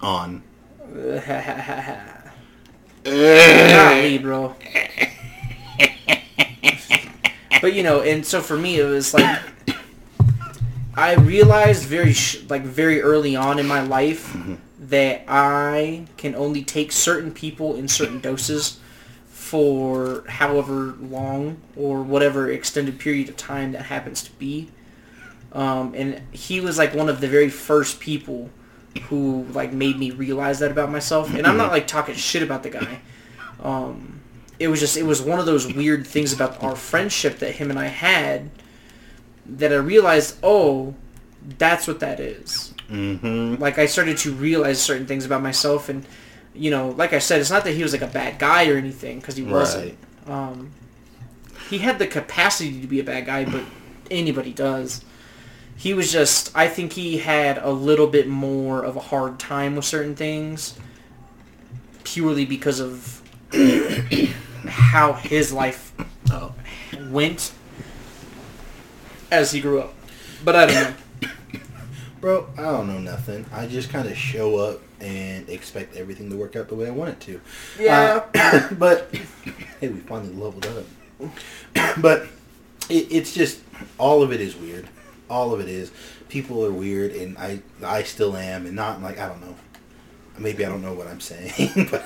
[0.00, 0.42] on.
[3.04, 4.54] Golly, bro.
[7.60, 9.40] but you know, and so for me, it was like
[10.94, 14.36] I realized very sh- like very early on in my life
[14.78, 18.80] that I can only take certain people in certain doses
[19.28, 24.68] for however long or whatever extended period of time that happens to be.
[25.52, 28.50] Um, and he was like one of the very first people
[29.04, 31.32] who like made me realize that about myself.
[31.34, 33.00] And I'm not like talking shit about the guy.
[33.60, 34.19] Um,
[34.60, 37.70] it was just it was one of those weird things about our friendship that him
[37.70, 38.50] and I had
[39.46, 40.94] that I realized, oh,
[41.58, 42.74] that's what that is.
[42.90, 43.60] Mm-hmm.
[43.60, 46.06] Like I started to realize certain things about myself, and
[46.54, 48.76] you know, like I said, it's not that he was like a bad guy or
[48.76, 49.96] anything because he wasn't.
[50.26, 50.72] Um,
[51.70, 53.64] he had the capacity to be a bad guy, but
[54.10, 55.02] anybody does.
[55.76, 59.76] He was just, I think he had a little bit more of a hard time
[59.76, 60.78] with certain things
[62.04, 63.22] purely because of
[64.66, 65.92] how his life
[66.32, 66.54] Oh.
[67.08, 67.52] went
[69.30, 69.94] as he grew up.
[70.44, 70.74] But I don't
[71.22, 71.28] know.
[72.20, 73.46] Bro, I don't know nothing.
[73.52, 76.90] I just kind of show up and expect everything to work out the way I
[76.90, 77.40] want it to.
[77.78, 78.24] Yeah.
[78.34, 79.14] Uh, but
[79.80, 81.30] hey, we finally leveled up.
[82.02, 82.26] but
[82.88, 83.60] it, it's just
[83.98, 84.88] all of it is weird.
[85.28, 85.90] All of it is.
[86.28, 89.56] People are weird, and I I still am, and not like I don't know.
[90.40, 91.52] Maybe I don't know what I'm saying,
[91.90, 92.02] but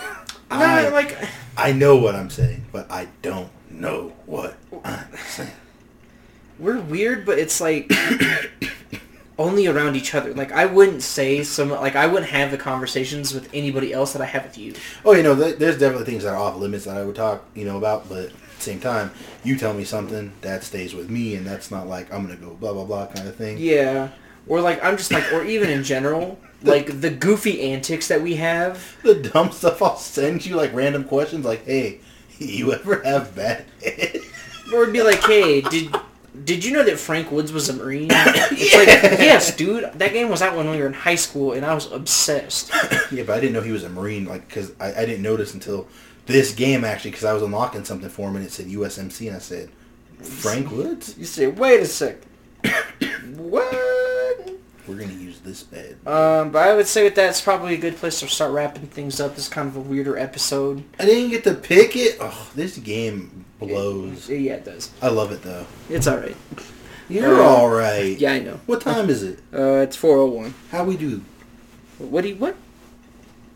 [0.50, 1.16] No, I like
[1.56, 5.50] I know what I'm saying, but I don't know what I'm saying.
[6.58, 7.90] we're weird, but it's like
[9.38, 10.34] only around each other.
[10.34, 14.22] Like I wouldn't say some like I wouldn't have the conversations with anybody else that
[14.22, 14.74] I have with you.
[15.04, 17.44] Oh, you know, th- there's definitely things that are off limits that I would talk,
[17.54, 19.10] you know, about, but at the same time,
[19.42, 22.50] you tell me something that stays with me, and that's not like I'm gonna go
[22.54, 23.58] blah blah blah kind of thing.
[23.58, 24.08] Yeah.
[24.46, 28.36] Or like I'm just like or even in general, like the goofy antics that we
[28.36, 28.96] have.
[29.02, 32.00] The dumb stuff I'll send you, like random questions, like, "Hey,
[32.38, 34.20] you ever have bad?" head?"
[34.72, 35.94] Or it'd be like, hey, did
[36.44, 38.10] did you know that Frank Woods was a Marine?
[38.10, 38.88] It's like,
[39.20, 39.84] yes, dude.
[39.94, 42.72] That game was out when we were in high school, and I was obsessed.
[43.12, 45.54] yeah, but I didn't know he was a Marine, like, because I, I didn't notice
[45.54, 45.86] until
[46.26, 49.36] this game actually, because I was unlocking something for him, and it said USMC, and
[49.36, 49.70] I said,
[50.22, 52.16] "Frank Woods, You say, wait a sec.
[53.36, 54.03] what?
[54.86, 57.96] We're gonna use this bed." Um, but I would say that that's probably a good
[57.96, 59.36] place to start wrapping things up.
[59.36, 60.82] This kind of a weirder episode.
[60.98, 62.16] I didn't get to pick it.
[62.20, 64.28] Oh, this game blows.
[64.28, 64.90] Yeah, it does.
[65.02, 65.66] I love it though.
[65.88, 66.36] It's all right.
[67.08, 68.16] You're Uh, all right.
[68.18, 68.60] Yeah, I know.
[68.66, 69.38] What time is it?
[69.52, 70.54] Uh, it's four oh one.
[70.70, 71.22] How we do?
[71.98, 72.56] What do you what?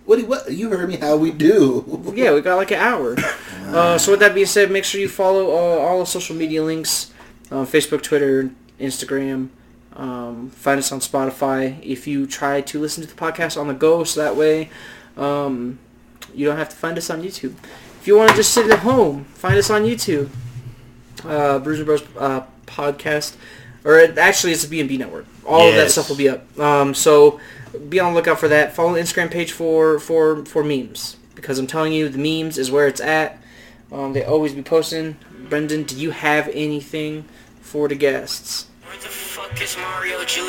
[0.05, 0.17] What?
[0.17, 0.51] do- you, What?
[0.53, 0.97] You heard me.
[0.97, 2.13] How we do?
[2.15, 3.17] Yeah, we got like an hour.
[3.69, 6.65] Uh, so with that being said, make sure you follow uh, all the social media
[6.65, 7.13] links,
[7.51, 8.49] uh, Facebook, Twitter,
[8.81, 9.51] Instagram.
[9.99, 11.77] Um, find us on Spotify.
[11.83, 14.71] If you try to listen to the podcast on the go, so that way
[15.17, 15.79] um,
[16.33, 17.55] you don't have to find us on YouTube.
[18.01, 20.31] If you want to just sit at home, find us on YouTube.
[21.25, 23.37] Uh, Bruiser Bros uh, podcast,
[23.85, 25.27] or it, actually it's a B&B network.
[25.45, 26.59] All of that stuff will be up.
[26.61, 27.41] Um, so
[27.89, 28.75] be on the lookout for that.
[28.75, 32.71] Follow the Instagram page for for for memes because I'm telling you the memes is
[32.71, 33.43] where it's at.
[33.91, 35.17] Um, they always be posting.
[35.49, 37.25] Brendan, do you have anything
[37.61, 38.67] for the guests?
[39.57, 40.43] Is Mario Jr.?